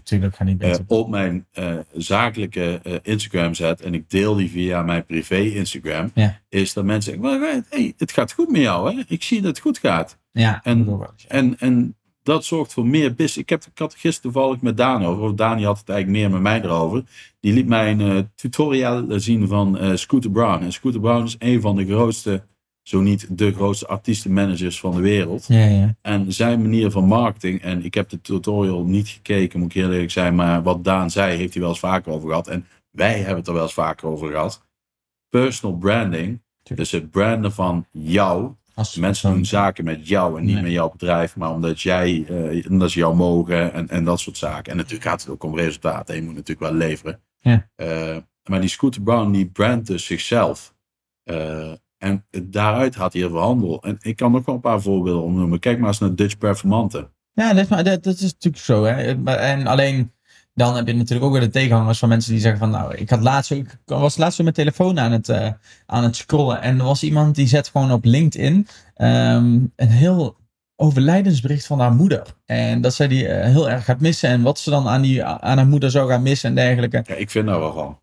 [0.59, 0.85] beter.
[0.87, 1.47] op mijn
[1.93, 6.41] zakelijke Instagram zet en ik deel die via mijn privé Instagram, Ja.
[6.49, 9.03] is dat mensen zeggen, "Maar, hey, het gaat goed met jou, hè?
[9.07, 10.19] ik zie dat het goed gaat.
[10.33, 11.29] ja, en- dat wel ja.
[11.29, 13.37] En, en dat zorgt voor meer business.
[13.37, 16.31] Ik, heb, ik had gisteren toevallig met Daan over, of Dani had het eigenlijk meer
[16.31, 17.03] met mij erover.
[17.41, 20.63] Die liet mij een tutorial zien van Scooter Brown.
[20.65, 22.43] En Scooter Brown is een van de grootste,
[22.83, 25.45] zo niet de grootste artiestenmanagers van de wereld.
[25.49, 25.95] ja, ja.
[26.03, 29.93] En zijn manier van marketing, en ik heb de tutorial niet gekeken, moet ik heel
[29.93, 32.49] eerlijk zijn, maar wat Daan zei, heeft hij wel eens vaker over gehad.
[32.49, 34.63] En wij hebben het er wel eens vaker over gehad.
[35.29, 38.53] Personal branding, dus het branden van jou.
[38.75, 40.63] Als Mensen doen zaken met jou en niet Nee.
[40.63, 44.37] met jouw bedrijf, maar omdat jij, eh, omdat ze jou mogen en, en dat soort
[44.37, 44.71] zaken.
[44.73, 46.15] En natuurlijk gaat het ook om resultaten.
[46.15, 47.21] Je moet natuurlijk wel leveren.
[47.41, 47.69] Ja.
[47.75, 48.17] Eh,
[48.49, 50.75] maar die Scooter Brown, die brandt dus zichzelf.
[51.23, 51.73] Eh,
[52.03, 53.83] en daaruit had hij heel veel handel.
[53.83, 55.59] En ik kan nog wel een paar voorbeelden opnoemen.
[55.59, 57.11] Kijk maar eens naar Dutch Performante.
[57.33, 58.85] Ja, dat is, maar dat, dat is natuurlijk zo.
[58.85, 59.25] Hè.
[59.35, 60.13] En alleen
[60.55, 63.11] dan heb je natuurlijk ook weer de tegenhangers van mensen die zeggen van nou, ik
[63.11, 65.51] had laatst, ik was laatst weer mijn telefoon aan het, eh,
[65.87, 70.37] aan het scrollen en er was iemand die zet gewoon op LinkedIn ehm, een heel
[70.77, 72.23] overlijdensbericht van haar moeder.
[72.45, 75.25] En dat zij die eh, heel erg gaat missen en wat ze dan aan, die,
[75.25, 77.03] aan haar moeder zou gaan missen en dergelijke.
[77.07, 78.01] Ja, ik vind daar wel van.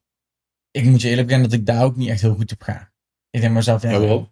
[0.72, 2.89] Ik moet je eerlijk bekennen dat ik daar ook niet echt heel goed op ga.
[3.32, 4.32] Ik denk maar zelf, ja, waarom?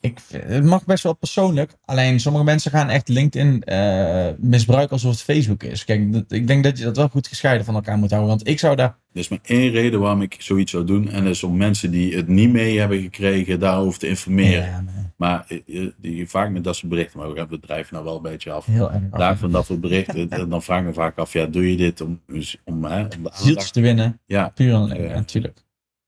[0.00, 1.72] ik, het mag best wel persoonlijk.
[1.84, 5.84] Alleen sommige mensen gaan echt LinkedIn eh, misbruiken alsof het Facebook is.
[5.84, 8.30] Kijk, dat- ik denk dat je dat wel goed gescheiden van elkaar moet houden.
[8.30, 8.88] Want ik zou daar.
[9.12, 11.08] Er is maar één reden waarom ik zoiets zou doen.
[11.08, 14.64] En dat is om mensen die het niet mee hebben gekregen, daarover te informeren.
[14.64, 17.60] Ja, maar Maar eh, eh, die, vaak met dat soort berichten, maar we gaan het
[17.60, 18.66] bedrijf nou wel een beetje af.
[18.66, 19.02] heel erg.
[19.10, 22.00] Daar van dat soort berichten, eh, dan vragen we vaak af, ja, doe je dit
[22.00, 22.20] om,
[22.64, 23.72] om, hè, om de aandacht?
[23.72, 24.20] te winnen.
[24.26, 24.48] Ja.
[24.48, 25.02] Puur en.
[25.02, 25.64] Ja, natuurlijk.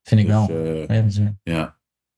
[0.09, 0.46] Vind ik wel.
[0.46, 1.76] Dus, eh, Maar ja, dat is, eh, ja.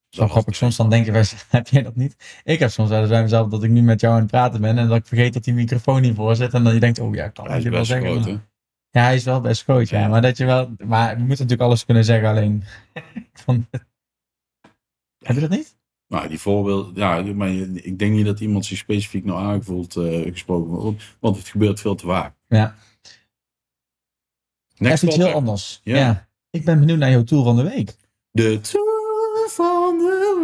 [0.08, 0.56] Zo grappig.
[0.56, 2.40] Soms dan denken wij, heb jij dat niet?
[2.44, 4.60] Ik heb soms wel eens bij mezelf dat ik nu met jou aan het praten
[4.60, 4.78] ben.
[4.78, 6.54] En dat ik vergeet dat die microfoon hiervoor zit.
[6.54, 8.10] En dan je denkt, oh ja, ik kan Hij je wel zeggen.
[8.10, 8.46] groot, maar-?
[8.90, 10.00] Ja, hij is wel best groot, ja.
[10.00, 10.08] Ja.
[10.08, 10.74] Maar dat je wel.
[10.84, 12.28] Maar je moet natuurlijk alles kunnen zeggen.
[12.28, 12.62] Alleen.
[13.44, 13.66] vond-
[15.18, 15.76] Heb je dat niet?
[16.08, 19.96] Nou, die voorbeeld, ja, maar je- ik denk niet dat iemand zich specifiek nou aangevoeld
[19.96, 22.34] eh, gesproken wordt, want het gebeurt veel te vaak.
[22.46, 22.74] Ja.
[24.76, 25.80] Next Even iets heel anders.
[25.84, 25.96] Ja.
[25.96, 26.25] Ja.
[26.56, 27.94] Ik ben benieuwd naar jouw tool van de week.
[28.30, 30.40] De tour van de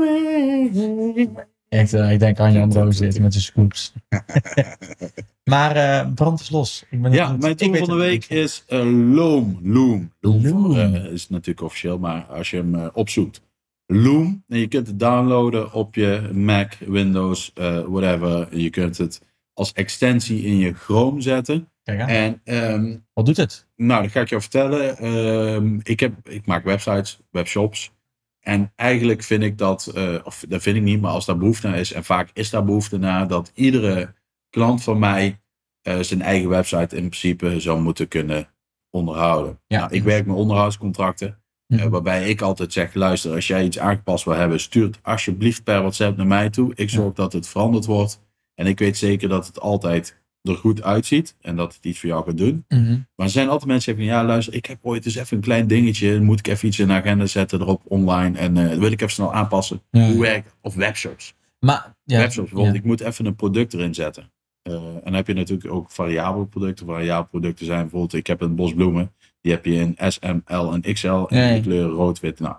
[1.15, 1.47] week.
[1.69, 3.93] Echt, eh, ik denk aan Jan Roos zit met zijn scoops.
[5.55, 6.85] maar eh brand is los.
[6.91, 8.79] Ik ben Ja, mijn tool van de week is eh,
[9.15, 9.59] Loom.
[9.63, 10.13] Loom.
[10.21, 10.77] Loom.
[10.77, 13.43] eh, is natuurlijk officieel, maar als je hem eh, opzoekt.
[13.87, 14.45] Loom.
[14.49, 18.57] En je kunt het downloaden op je Mac, Windows, eh, whatever.
[18.59, 19.21] Je kunt het
[19.53, 21.72] als extensie in je Chrome zetten.
[21.83, 22.09] Kijk aan.
[22.09, 23.69] En ehm, Wat doet het?
[23.77, 24.99] Nou, dat ga ik jou vertellen.
[24.99, 27.93] Ehm, ik, heb, ik maak websites, webshops.
[28.41, 31.69] En eigenlijk vind ik dat, eh, of dat vind ik niet, maar als daar behoefte
[31.69, 34.15] naar is, en vaak is daar behoefte naar, dat iedere
[34.51, 35.41] klant van mij
[35.83, 38.49] eh, zijn eigen website in principe zou moeten kunnen
[38.91, 39.61] onderhouden.
[39.67, 39.79] Ja.
[39.79, 41.89] Nou, ik werk met onderhoudscontracten, eh, Mhm.
[41.89, 45.81] waarbij ik altijd zeg, luister, als jij iets aangepast wil hebben, stuur het alsjeblieft per
[45.81, 46.73] WhatsApp naar mij toe.
[46.75, 48.23] Ik zorg dat het veranderd wordt.
[48.55, 52.09] En ik weet zeker dat het altijd er goed uitziet en dat het iets voor
[52.09, 52.65] jou gaat doen.
[52.69, 52.91] Mhm.
[53.17, 55.43] Maar er zijn altijd mensen die zeggen, ja luister, ik heb ooit eens even een
[55.43, 58.91] klein dingetje, moet ik even iets in de agenda zetten erop online en dat wil
[58.91, 59.83] ik even snel aanpassen.
[59.91, 60.07] Ja.
[60.07, 60.55] Hoe werkt?
[60.61, 61.35] Of webshops.
[61.59, 62.19] Maar, ja.
[62.19, 62.81] webshops, bijvoorbeeld, ja.
[62.81, 64.33] ik moet even een product erin zetten.
[64.63, 66.87] Eh, en dan heb je natuurlijk ook variabele producten.
[66.87, 70.41] Variabele producten zijn bijvoorbeeld, ik heb een bos bloemen, die heb je in S, M,
[70.47, 71.55] L en XL Ja, ja.
[71.55, 72.41] de kleuren rood, wit.
[72.41, 72.57] Nou,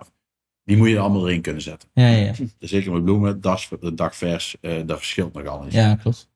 [0.64, 1.88] die moet je er allemaal erin kunnen zetten.
[1.92, 2.32] Ja, ja.
[2.58, 5.74] Zeker met bloemen, dag, dagvers, eh dat verschilt nogal eens.
[5.74, 6.32] ja, klopt.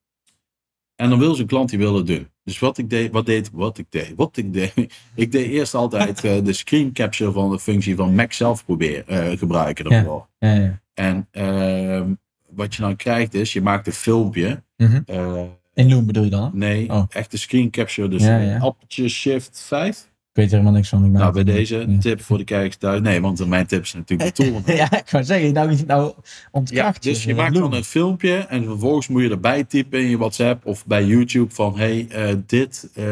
[0.99, 2.29] En dan wil zijn klant die wil het doen.
[2.45, 4.73] Dus wat ik deed, wat deed, wat ik deed, wat ik deed.
[5.15, 9.07] Ik deed eerst altijd eh, de screen capture van de functie van Mac zelf proberen
[9.31, 10.29] eh, gebruiken ervoor.
[10.39, 10.81] Ja, ja.
[10.95, 12.13] En ehm,
[12.51, 14.63] wat je dan krijgt is, je maakt een filmpje.
[14.77, 15.01] Mhm.
[15.07, 15.43] eh,
[15.75, 16.51] In Loom bedoel je dan?
[16.55, 17.05] nee, Oh.
[17.09, 18.09] echt de screen capture.
[18.09, 18.23] Dus
[18.61, 20.08] appeltje shift 5.
[20.39, 21.11] Ik weet er helemaal niks van.
[21.11, 21.99] Nou, bij het deze Ja.
[21.99, 23.01] tip voor de kijkers thuis.
[23.01, 24.63] Nee, want mijn tip is natuurlijk de tool.
[24.77, 28.35] Ja, ik wou zeggen, nou, nou Ja, ontkracht dus je eh, maakt dan een filmpje
[28.37, 32.35] en vervolgens moet je erbij typen in je WhatsApp of bij YouTube van hey, eh,
[32.47, 33.05] dit, eh,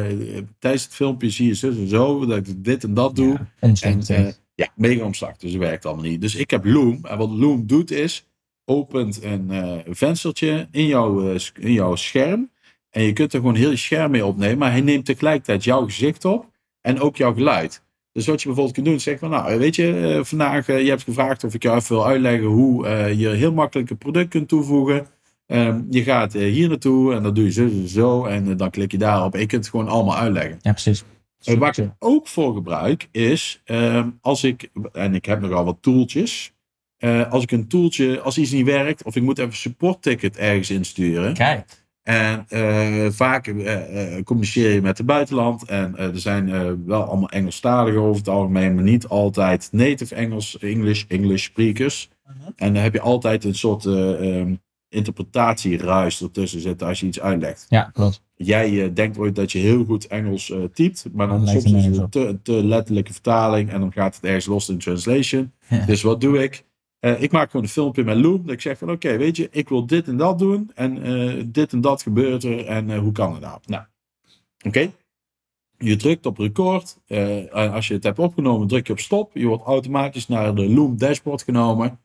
[0.59, 3.39] tijdens het filmpje zie je zo en zo, dat ik dit en dat doe.
[3.61, 4.05] Ja, En
[4.55, 6.21] ja, mega omslag, dus dat werkt allemaal niet.
[6.21, 8.27] Dus ik heb Loom en wat Loom doet is,
[8.65, 12.51] opent een venstertje in jouw, in jouw scherm
[12.91, 15.85] en je kunt er gewoon heel je scherm mee opnemen, maar hij neemt tegelijkertijd jouw
[15.85, 16.55] gezicht op
[16.87, 17.83] en ook jouw geluid.
[18.13, 20.89] Dus wat je bijvoorbeeld kunt doen, zeggen van, nou, weet je, eh, vandaag, eh, je
[20.89, 24.29] hebt gevraagd of ik jou even wil uitleggen hoe eh, je heel makkelijk een product
[24.29, 25.07] kunt toevoegen.
[25.47, 28.93] Ehm, je gaat hier naartoe en dan doe je zo en zo en dan klik
[28.93, 30.59] je daarop en je kunt het gewoon allemaal uitleggen.
[30.61, 31.05] ja, precies.
[31.59, 35.77] Waar ik het ook voor gebruik is, ehm, als ik, en ik heb nogal wat
[35.81, 36.53] tooltjes,
[36.97, 40.03] eh, als ik een tooltje, als iets niet werkt, of ik moet even een support
[40.03, 41.86] ticket ergens insturen, Kijk.
[42.07, 45.65] En eh, vaak eh, eh, communiceer je met het buitenland.
[45.65, 46.51] En er zijn
[46.87, 52.09] wel allemaal Engelstaligen over het algemeen, maar niet altijd native Engels, English, English speakers.
[52.25, 52.51] Mhm.
[52.57, 54.55] En dan heb je altijd een soort ehm,
[54.89, 57.67] interpretatieruis ertussen zitten als je iets uitlegt.
[57.69, 58.23] Ja, klopt.
[58.35, 62.09] Jij denkt ooit dat je heel goed Engels typt, maar dan soms is het een
[62.09, 65.53] te, te letterlijke vertaling en dan gaat het ergens los in translation.
[65.69, 65.87] Ja.
[65.87, 66.65] Dus wat doe ik?
[67.01, 68.43] Eh, ik maak gewoon een filmpje met Loom.
[68.43, 70.71] Dat ik zeg van oké, weet je, ik wil dit en dat doen.
[70.75, 72.67] En eh, dit en dat gebeurt er.
[72.67, 73.59] En eh, hoe kan het nou?
[73.67, 73.85] Nou,
[74.67, 74.91] oké.
[75.79, 76.99] Je drukt op record.
[77.53, 79.31] als je het hebt opgenomen, druk je op stop.
[79.35, 82.01] Je wordt automatisch naar de Loom dashboard genomen.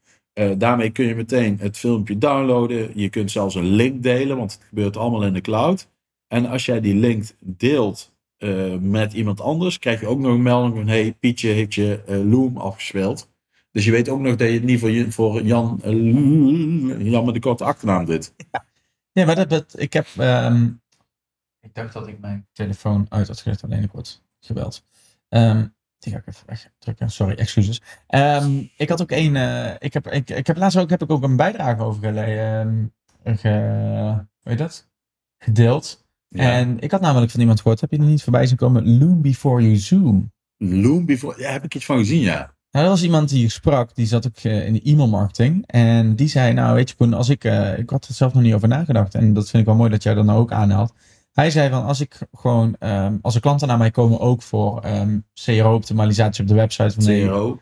[0.57, 2.91] Daarmee kun je meteen het filmpje downloaden.
[2.99, 5.89] Je kunt zelfs een link delen, want het gebeurt allemaal in de cloud.
[6.27, 8.11] En als jij die link deelt
[8.79, 12.57] met iemand anders, krijg je ook nog een melding van: hey, Pietje heeft je Loom
[12.57, 13.30] afgespeeld.
[13.71, 17.33] Dus je weet ook nog dat je het niet voor, voor Jan, eh, Jan met
[17.33, 18.33] de korte achternaam doet.
[19.13, 20.07] Ja, maar dat, dat ik heb.
[20.17, 20.65] ehm,
[21.59, 24.85] ik dacht dat ik mijn telefoon uit had gezet, alleen ik word gebeld.
[25.29, 25.67] Ehm,
[25.99, 27.09] die ga ik even wegdrukken.
[27.11, 27.81] Sorry, excuses.
[28.07, 29.35] Ehm, ik had ook één.
[29.35, 32.13] eh, ik, heb, ik, ik heb laatst ook, heb ik ook een bijdrage over
[33.23, 33.49] ge,
[34.41, 34.89] hoe heet dat?
[35.37, 36.05] gedeeld.
[36.29, 38.97] En ik had namelijk van iemand gehoord, heb je er niet voorbij zien komen?
[38.97, 40.31] Loom before you zoom.
[40.57, 42.55] Loom before, ja, heb ik iets van gezien, ja.
[42.71, 45.63] Nou, dat was iemand die ik sprak, die zat ook eh, in de e-mail marketing.
[45.67, 48.43] En die zei, nou weet je Koen, als ik, eh, ik had er zelf nog
[48.43, 49.15] niet over nagedacht.
[49.15, 50.93] En dat vind ik wel mooi dat jij dat nou ook aanhaalt.
[51.31, 54.79] Hij zei van, als ik gewoon, ehm, als er klanten naar mij komen ook voor
[54.81, 57.59] ehm CRO-optimalisatie op de website van de CRO.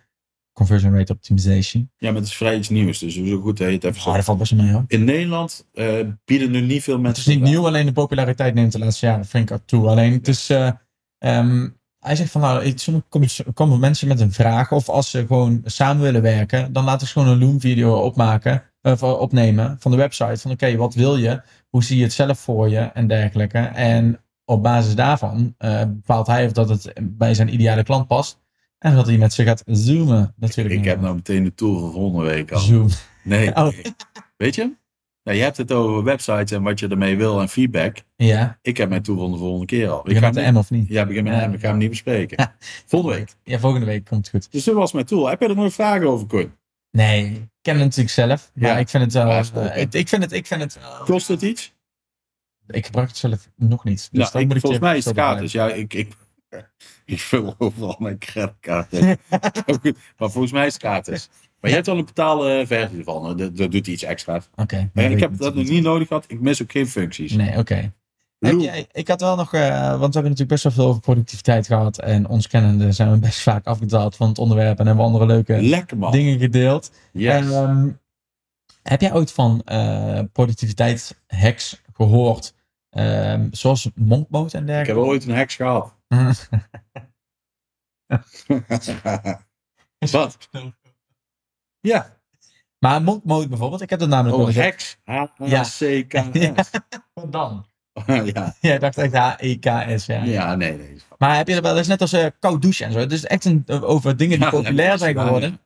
[0.54, 1.92] Conversion Rate Optimization.
[1.98, 4.16] Ja, maar het is vrij iets nieuws, dus het ook goed het even Oh, zegt.
[4.16, 4.84] dat valt best mee hoor.
[4.88, 7.32] In Nederland eh, bieden nu niet veel Het mensen.
[7.32, 9.88] is niet nieuw, alleen de populariteit neemt de laatste jaren flink toe.
[9.88, 10.72] Alleen het is, eh,
[11.18, 11.68] ehm,
[12.00, 16.04] hij zegt van nou, soms komen, mensen met een vraag of als ze gewoon samen
[16.04, 19.98] willen werken, dan laten ze gewoon een Loom video opmaken, of eh, opnemen van de
[19.98, 20.38] website.
[20.38, 21.42] Van oké, wat wil je?
[21.70, 22.80] Hoe zie je het zelf voor je?
[22.80, 23.58] En dergelijke.
[23.60, 28.40] En op basis daarvan eh, bepaalt hij of dat het bij zijn ideale klant past.
[28.78, 30.76] En dat hij met ze gaat zoomen natuurlijk.
[30.76, 32.60] Ik heb nou meteen de tool van volgende week al.
[32.60, 32.88] Zoom.
[33.24, 33.54] Nee.
[33.56, 33.64] Oh.
[33.64, 33.94] nee.
[34.38, 34.72] Weet je?
[35.30, 37.98] Nou, je hebt het over websites en wat je ermee wil en feedback.
[38.16, 40.10] Ja, Ik heb mijn tool van de volgende keer al.
[40.10, 40.88] Ik ga hem M of niet?
[40.88, 41.40] Ja, begin met Ja.
[41.40, 41.54] hem.
[41.54, 42.38] Ik ga hem niet bespreken.
[42.40, 42.56] Ja.
[42.86, 43.36] Volgende week.
[43.44, 44.52] Ja, volgende week komt het goed.
[44.52, 45.28] Dus dit was mijn tool.
[45.30, 46.52] Heb je er nog vragen over, Koen?
[46.92, 48.52] Nee, ik ken het natuurlijk zelf.
[48.54, 48.78] Maar Ja.
[48.78, 49.28] ik vind het wel.
[49.28, 50.32] Ja, eh, ik, ik vind het.
[50.32, 51.74] Ik, vind het Kost het iets?
[52.68, 53.98] ik gebruik het zelf nog niet.
[53.98, 55.52] Dus nou, dat ik, moet ik volgens mij is het gratis.
[55.52, 56.14] Ja, ik, ik,
[57.06, 59.18] ik vul overal mijn creditcard in.
[60.18, 61.30] maar volgens mij is het gratis.
[61.60, 63.38] Maar je hebt wel een betaalde versie ervan.
[63.38, 64.50] Dat, dat doet iets extra's.
[64.56, 64.90] Oké.
[64.94, 66.26] En ik heb dat nog niet nodig gehad.
[66.28, 67.32] Ik mis ook geen functies.
[67.32, 67.76] Nee, oké.
[67.76, 68.60] Heb Loom.
[68.62, 71.68] jij- Ik had wel nog, eh, want we hebben natuurlijk best wel veel over productiviteit
[71.68, 72.00] gehad.
[72.00, 74.80] En ons kennende zijn we best vaak afgedaald van het onderwerp.
[74.80, 76.92] En hebben we andere leuke Lekker dingen gedeeld.
[77.12, 77.52] Yes.
[77.52, 77.90] Ehm,
[78.84, 82.54] heb jij ooit van eh productiviteitshacks gehoord?
[82.90, 85.10] Ehm, zoals monk mode en ik heb dergelijke?
[85.10, 85.96] ooit een heks gehad.
[90.12, 90.38] Wat?
[91.82, 92.18] Ja.
[92.80, 94.98] Maar monk mode bijvoorbeeld, ik heb dat namelijk Oh, eens- heks.
[95.06, 96.30] H-A-C-K-S.
[96.40, 96.54] Ja.
[97.14, 97.66] Wat dan?
[98.08, 98.56] Ja.
[98.62, 100.24] Jij dacht echt H-E-K-S, ja.
[100.24, 100.94] Ja, nee, nee.
[100.94, 103.00] is Maar heb je er wel eens net als eh, koud douchen en zo?
[103.00, 105.60] Het is echt een, over dingen die dat populair ik zijn geworden.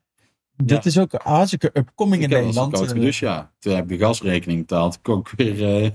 [0.56, 2.74] Dit is ook hartstikke upcoming in Ik Nederland.
[2.74, 3.52] koud Eh, gedoucht, ja.
[3.60, 5.02] Toen heb ik de gasrekening betaald.
[5.02, 5.90] Kon ik weer, eh,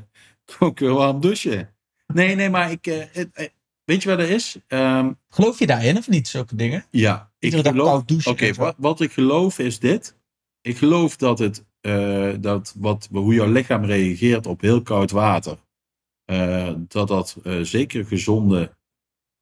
[0.58, 1.74] kon ik weer warm douchen.
[2.06, 3.08] Nee, nee, maar ik...
[3.84, 4.56] weet je wat er is?
[4.66, 6.84] Ehm, Geloof je daarin of niet, zulke dingen?
[6.90, 7.88] ja, ik Iedere dag geloof...
[7.88, 8.32] koud douchen.
[8.32, 10.16] Oké, wat, wat ik geloof is dit.
[10.60, 11.66] Ik geloof dat het...
[11.80, 15.58] eh, dat wat, hoe jouw lichaam reageert op heel koud water...
[16.24, 18.76] eh, dat dat eh, zeker gezonde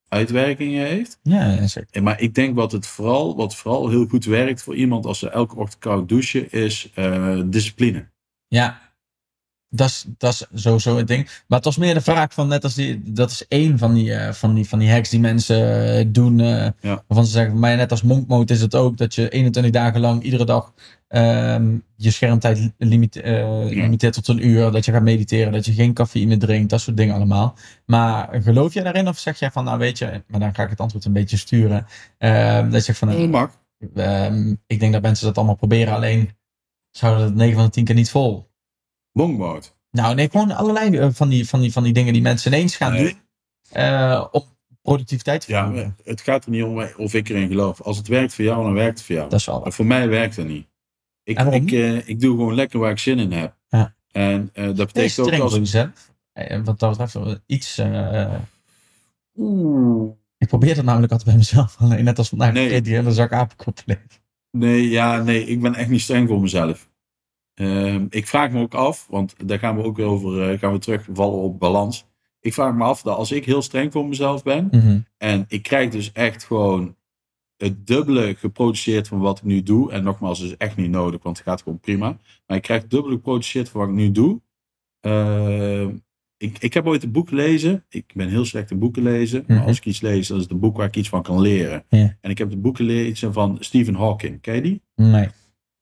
[0.09, 1.19] uitwerkingen heeft.
[1.23, 2.03] Ja, zeker.
[2.03, 5.29] Maar ik denk wat het vooral, wat vooral heel goed werkt voor iemand als ze
[5.29, 6.93] elke ochtend koud douchen, is
[7.47, 8.11] discipline.
[8.49, 8.86] Ja,
[9.77, 11.25] dat is, sowieso het ding.
[11.25, 14.15] Maar het was meer de vraag van, net als die, dat is één van die,
[14.15, 16.39] eh, van die, van die hacks die mensen eh, doen.
[16.39, 16.75] Ja.
[16.81, 20.01] Waarvan ze zeggen, maar net als monk mode is het ook dat je 21 dagen
[20.01, 20.73] lang iedere dag
[21.09, 23.23] ehm, je schermtijd limite,
[23.71, 24.71] limiteert tot een uur.
[24.71, 27.55] Dat je gaat mediteren, dat je geen cafeïne drinkt, dat soort dingen allemaal.
[27.87, 30.71] Maar geloof jij daarin of zeg jij van, nou weet je, maar dan ga ik
[30.71, 31.87] het antwoord een beetje sturen.
[32.19, 33.09] Ehm, dat je zegt van,
[33.95, 36.31] ehm, ik denk dat mensen dat allemaal proberen, alleen
[36.91, 38.46] zouden het 9 van de 10 keer niet vol.
[39.17, 39.67] Mode.
[39.91, 42.77] Nou, nee, gewoon allerlei eh, van die, van die, van die dingen die mensen ineens
[42.77, 43.03] gaan Nee.
[43.05, 43.21] doen.
[43.71, 44.45] eh, om
[44.83, 45.87] productiviteit te Ja, verhogen.
[45.87, 47.81] maar het gaat er niet om of ik erin geloof.
[47.83, 49.29] Als het werkt voor jou, dan werkt het voor jou.
[49.31, 50.67] Dat is wel Maar voor mij werkt het niet.
[51.23, 53.57] Ik, ik, eh, ik doe gewoon lekker waar ik zin in heb.
[53.69, 53.95] Ja.
[54.11, 55.75] En eh, dat betekent ook als...
[56.33, 57.79] Eh, Wat dat betreft iets...
[57.79, 58.35] eh,
[59.39, 60.13] Oeh.
[60.39, 61.77] ik probeer dat namelijk altijd bij mezelf.
[61.81, 62.81] Alleen net als vandaag, Nee.
[62.83, 63.99] die hele zak apenkoppen.
[64.51, 66.91] Nee, ja, nee, ik ben echt niet streng voor mezelf.
[67.57, 70.73] Ehm, ik vraag me ook af, want daar gaan we ook weer over, eh, gaan
[70.73, 72.07] we terugvallen op balans.
[72.41, 74.99] Ik vraag me af dat als ik heel streng voor mezelf ben Mhm.
[75.19, 76.97] en ik krijg dus echt gewoon
[77.57, 79.93] het dubbele geproduceerd van wat ik nu doe.
[79.93, 82.19] En nogmaals, het is echt niet nodig, want het gaat gewoon prima.
[82.47, 84.41] Maar ik krijg het dubbele geproduceerd van wat ik nu doe.
[85.01, 85.91] Ehm,
[86.37, 87.85] ik, ik heb ooit een boek gelezen.
[87.89, 89.45] Ik ben heel slecht in boeken lezen.
[89.47, 89.67] Maar Mhm.
[89.67, 91.85] als ik iets lees, dan is het een boek waar ik iets van kan leren.
[92.21, 94.41] En ik heb het boek gelezen van Stephen Hawking.
[94.41, 94.83] Ken je die?
[94.95, 95.29] Nee.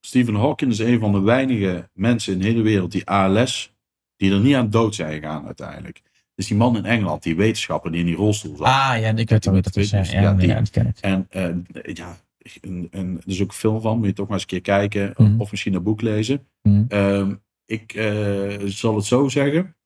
[0.04, 3.72] Stephen Hawking is een van de weinige mensen in de hele wereld die ALS,
[4.16, 6.02] die er niet aan dood zijn gegaan uiteindelijk.
[6.34, 8.66] Dus die man in Engeland, die wetenschapper die in die rolstoel zat.
[8.66, 9.90] Ah, ja, ik weet wel wie dat is.
[9.90, 10.48] Ja, Ja, die.
[10.48, 10.98] ja, die ken ik.
[11.00, 12.16] En eh, ja,
[12.60, 14.60] een, een, er is ook een film van, moet je toch maar eens een keer
[14.60, 15.14] kijken.
[15.16, 15.40] Mhm.
[15.40, 16.46] Of misschien een boek lezen.
[16.62, 16.84] Mhm.
[16.88, 17.34] Ehm,
[17.66, 19.76] ik eh, zal het zo zeggen.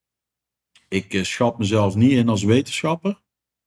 [0.87, 3.21] Ik eh, schat mezelf niet in als wetenschapper.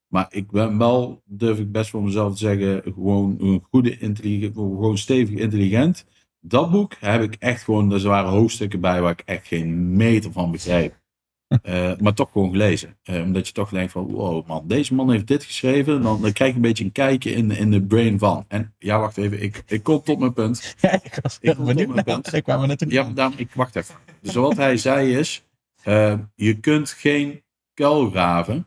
[0.07, 4.55] Maar ik ben wel, durf ik best voor mezelf te zeggen, gewoon een goede intelligent,
[4.55, 6.05] gewoon stevig intelligent.
[6.45, 10.33] Dat boek heb ik echt gewoon, er waren hoofdstukken bij waar ik echt geen meter
[10.33, 11.01] van begreep.
[11.63, 12.99] Eh, maar toch gewoon gelezen.
[13.03, 16.03] Eh, omdat je toch denkt van, wow man, deze man heeft dit geschreven.
[16.03, 18.45] Dan, dan krijg je een beetje een kijkje in, in de brain van.
[18.49, 20.75] En ja, wacht even, ik, ik kom tot mijn punt.
[20.81, 22.33] Ja, ik was Ik kom benieuwd op mijn punt.
[22.33, 22.85] Ik kwam er net.
[22.89, 23.95] Ja, daarom, ik wacht even.
[24.21, 25.45] Dus wat hij zei is,
[25.83, 27.43] eh, je kunt geen
[27.75, 28.67] kuil graven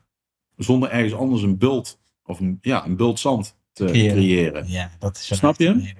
[0.57, 4.15] zonder ergens anders een bult, of een, ja, een bult zand te Creëren.
[4.15, 4.67] creëren.
[4.67, 5.93] Ja, dat is Snap je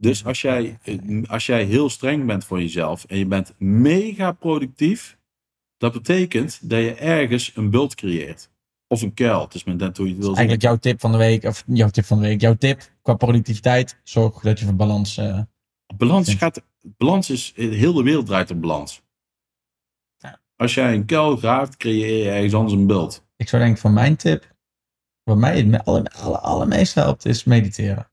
[0.00, 4.32] Dus als jij, eh, als jij heel streng bent voor jezelf en je bent mega
[4.32, 5.18] productief,
[5.76, 8.50] dat betekent dat je ergens een bult creëert.
[8.86, 9.40] Of een kuil.
[9.40, 10.36] Het is net hoe je het wil zien.
[10.36, 13.14] Eigenlijk jouw tip van de week, of jouw tip van de week, jouw tip qua
[13.14, 15.16] productiviteit, zorg dat je voor balans.
[15.16, 15.40] eh,
[15.96, 19.02] Balans, gaat, balans is, heel de wereld draait op balans.
[20.16, 20.40] Ja.
[20.56, 23.26] Als jij een kuil graaft, creëer je ergens anders een bult.
[23.36, 24.54] ik zou denken van mijn tip,
[25.22, 28.10] wat mij het me- alle, alle, allermeest helpt, is mediteren.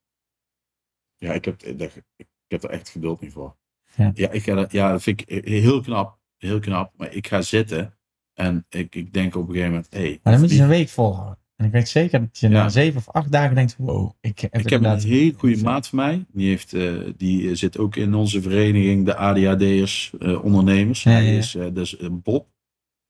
[1.18, 1.82] Ja, ik heb, ik,
[2.16, 3.55] ik heb er echt geduld niet voor.
[3.95, 4.11] Ja.
[4.13, 6.20] Ja, ik ga ja, dat vind ik heel knap.
[6.38, 6.93] Heel knap.
[6.97, 7.97] Maar ik ga zitten
[8.34, 10.89] en ik, ik denk op een gegeven moment, hé, Maar dan moet je een week
[10.89, 11.38] volhouden.
[11.55, 12.53] En ik weet zeker dat je Ja.
[12.53, 15.88] na zeven of acht dagen denkt, wow, ik heb, ik heb een hele goede maat
[15.88, 16.26] van mij.
[16.32, 21.03] Die, heeft, eh, die eh, zit ook in onze vereniging, de ADHD'ers, eh, ondernemers.
[21.03, 22.47] Ja, Hij is eh, dus Bob.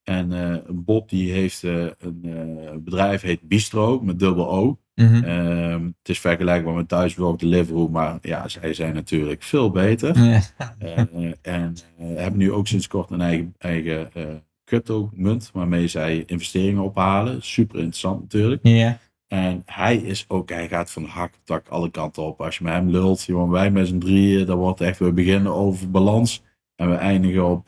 [0.03, 4.80] En Bob die heeft een bedrijf, heet Bistro, met dubbel O.
[4.96, 5.24] Mhm.
[5.24, 10.24] Ehm, het is vergelijkbaar met Thuisbezorgd Deliveroo, maar ja, zij zijn natuurlijk veel beter.
[10.24, 10.41] Ja.
[10.80, 10.98] Eh,
[11.41, 14.24] en eh, hebben nu ook sinds kort een eigen, eigen eh,
[14.66, 17.43] crypto-munt waarmee zij investeringen ophalen.
[17.43, 18.60] Super interessant natuurlijk.
[18.64, 18.98] ja.
[19.28, 22.41] En hij is ook, hij gaat van hak op tak alle kanten op.
[22.41, 25.54] Als je met hem lult, jongen, wij met z'n drieën, dan wordt echt, we beginnen
[25.54, 26.43] over balans
[26.76, 27.68] en we eindigen op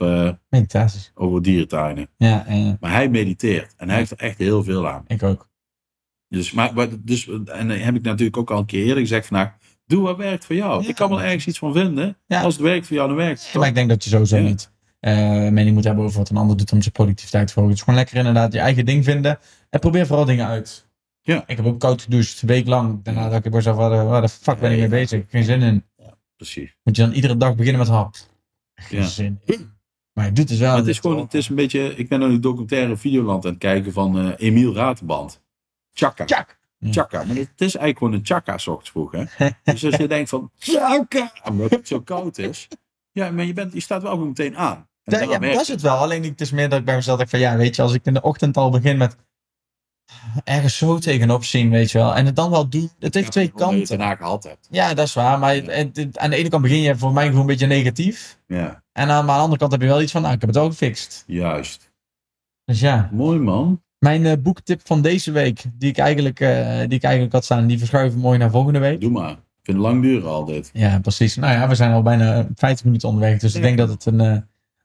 [0.49, 1.11] Meditaties.
[1.15, 2.09] over dierentuinen.
[2.17, 5.03] Ja, ja, Maar hij mediteert en hij heeft er echt heel veel aan.
[5.07, 5.49] ik ook.
[6.30, 9.57] Dus, maar, dus, en dan heb ik natuurlijk ook al een keer eerder gezegd vandaag,
[9.86, 10.84] doe wat werkt voor jou.
[10.84, 10.89] Ja.
[10.89, 12.17] ik kan wel ergens iets van vinden.
[12.25, 12.41] Ja.
[12.41, 13.51] Als het werkt voor jou, dan werkt het.
[13.51, 15.17] Ja, maar ik denk dat je sowieso niet eh
[15.49, 17.75] mening moet hebben over wat een ander doet om zijn productiviteit te verhogen.
[17.78, 19.39] Het is gewoon lekker inderdaad je eigen ding vinden.
[19.69, 20.88] En probeer vooral dingen uit.
[21.21, 21.43] Ja.
[21.47, 23.03] Ik heb ook koud gedoucht, een week lang.
[23.03, 25.23] Daarna dacht ik bij mezelf, waar de, waar de fuck ben ik mee bezig?
[25.28, 25.84] Geen zin in.
[26.36, 26.75] Precies.
[26.84, 28.15] Moet je dan iedere dag beginnen met hap?
[28.75, 29.05] Geen Ja.
[29.07, 29.71] zin in.
[30.13, 30.69] Maar je doet het wel.
[30.69, 33.51] Maar het is gewoon, het is een beetje, ik ben nu een documentaire Videoland aan
[33.51, 35.41] het kijken van eh Emiel Raterband.
[35.97, 36.45] Chaka.
[36.91, 37.23] Chaka.
[37.23, 39.11] Maar het is eigenlijk gewoon een chaka, s ochtends vroeg.
[39.11, 39.23] Hè?
[39.73, 42.67] dus als je denkt van, chaka, omdat het zo koud is.
[43.11, 44.87] Ja, maar je, bent, je staat wel gewoon meteen aan.
[45.03, 45.95] En Ja, dat is het wel.
[45.95, 48.05] Alleen het is meer dat ik bij mezelf denk van ja, weet je, als ik
[48.05, 49.15] in de ochtend al begin met
[50.43, 52.15] ergens zo tegenop zien, weet je wel.
[52.15, 52.91] En het dan wel doen.
[52.99, 53.97] Het heeft twee Omdat je het kanten.
[53.97, 54.67] daarna gehad hebt.
[54.71, 55.39] Ja, dat is waar.
[55.39, 57.67] Maar het- het- het- aan de ene kant begin je voor mij gewoon een beetje
[57.67, 58.39] negatief.
[58.47, 60.39] Ja, En aan, maar aan de andere kant heb je wel iets van, nou, ik
[60.39, 61.23] heb het al gefixt.
[61.27, 61.91] juist.
[62.65, 63.83] Dus ja, Mooi man.
[63.99, 67.67] Mijn eh, boektip van deze week, die ik, eigenlijk, eh, die ik eigenlijk had staan,
[67.67, 69.01] die verschuiven mooi naar volgende week.
[69.01, 69.31] Doe maar.
[69.31, 70.69] Ik vind het lang duren al dit.
[70.73, 71.35] Ja, precies.
[71.35, 73.39] Nou ja, we zijn al bijna 50 minuten onderweg.
[73.39, 74.37] Dus ik denk dat het een eh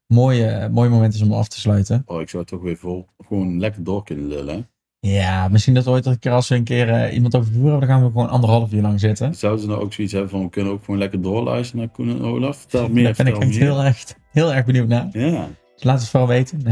[0.07, 2.03] mooie, mooi moment is om af te sluiten.
[2.07, 4.55] Oh, ik zou toch weer vol, gewoon lekker door kunnen lullen.
[4.55, 4.63] hè.
[5.09, 7.81] Ja, misschien dat we ooit een keer als we een keer iemand over de hebben,
[7.81, 9.35] dan gaan we gewoon anderhalf uur lang zitten.
[9.35, 12.09] Zouden ze nou ook zoiets hebben van, we kunnen ook gewoon lekker doorluisteren naar Koen
[12.09, 12.57] en Olaf?
[12.57, 15.09] Vertel meer, Daar ben ik echt heel erg, heel erg benieuwd naar.
[15.13, 15.49] Ja.
[15.75, 16.63] Dus laat het vooral weten.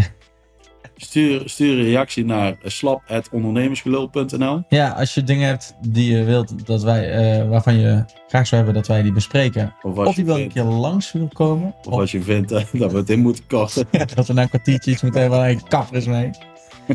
[1.03, 6.83] Stuur, stuur een reactie naar slap.ondernemersgelul.nl Ja, als je dingen hebt die je wilt dat
[6.83, 9.75] wij, eh, waarvan je graag zou hebben dat wij die bespreken.
[9.83, 11.75] Of als, Of je wel een keer langs wil komen.
[11.83, 13.87] of als je vindt eh, dat we het in moeten korten.
[14.15, 16.31] dat we na een kwartiertje iets moeten hebben waar ik kapper is mee.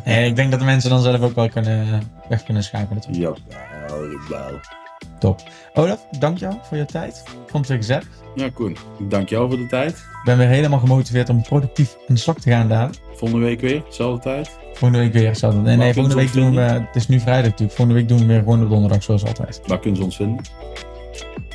[0.03, 3.03] En ik denk dat de mensen dan zelf ook wel kunnen, weg kunnen schakelen.
[3.11, 3.37] Jawel,
[4.29, 4.59] jawel.
[5.19, 5.41] Top.
[5.73, 7.23] Olaf, dank jou voor je tijd.
[7.47, 8.07] Vond het gezellig.
[8.35, 8.77] Ja, Koen.
[8.99, 10.05] Dank jou voor de tijd.
[10.25, 12.89] Ik ben weer helemaal gemotiveerd om productief aan de slag te gaan daar.
[13.13, 14.49] Volgende week weer, dezelfde tijd.
[14.73, 15.59] Volgende week weer hetzelfde.
[15.59, 16.61] Nee, nee volgende week doen we...
[16.61, 17.77] Het is nu vrijdag natuurlijk.
[17.77, 19.61] Volgende week doen we weer gewoon op donderdag zoals altijd.
[19.67, 20.45] Waar kunnen ze ons vinden?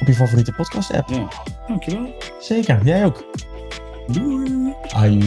[0.01, 1.09] Op je favoriete podcast app.
[1.09, 1.29] Ja.
[1.69, 2.15] Dankjewel.
[2.41, 3.25] Zeker, jij ook.
[4.07, 4.75] Doei.
[4.93, 5.21] Aju.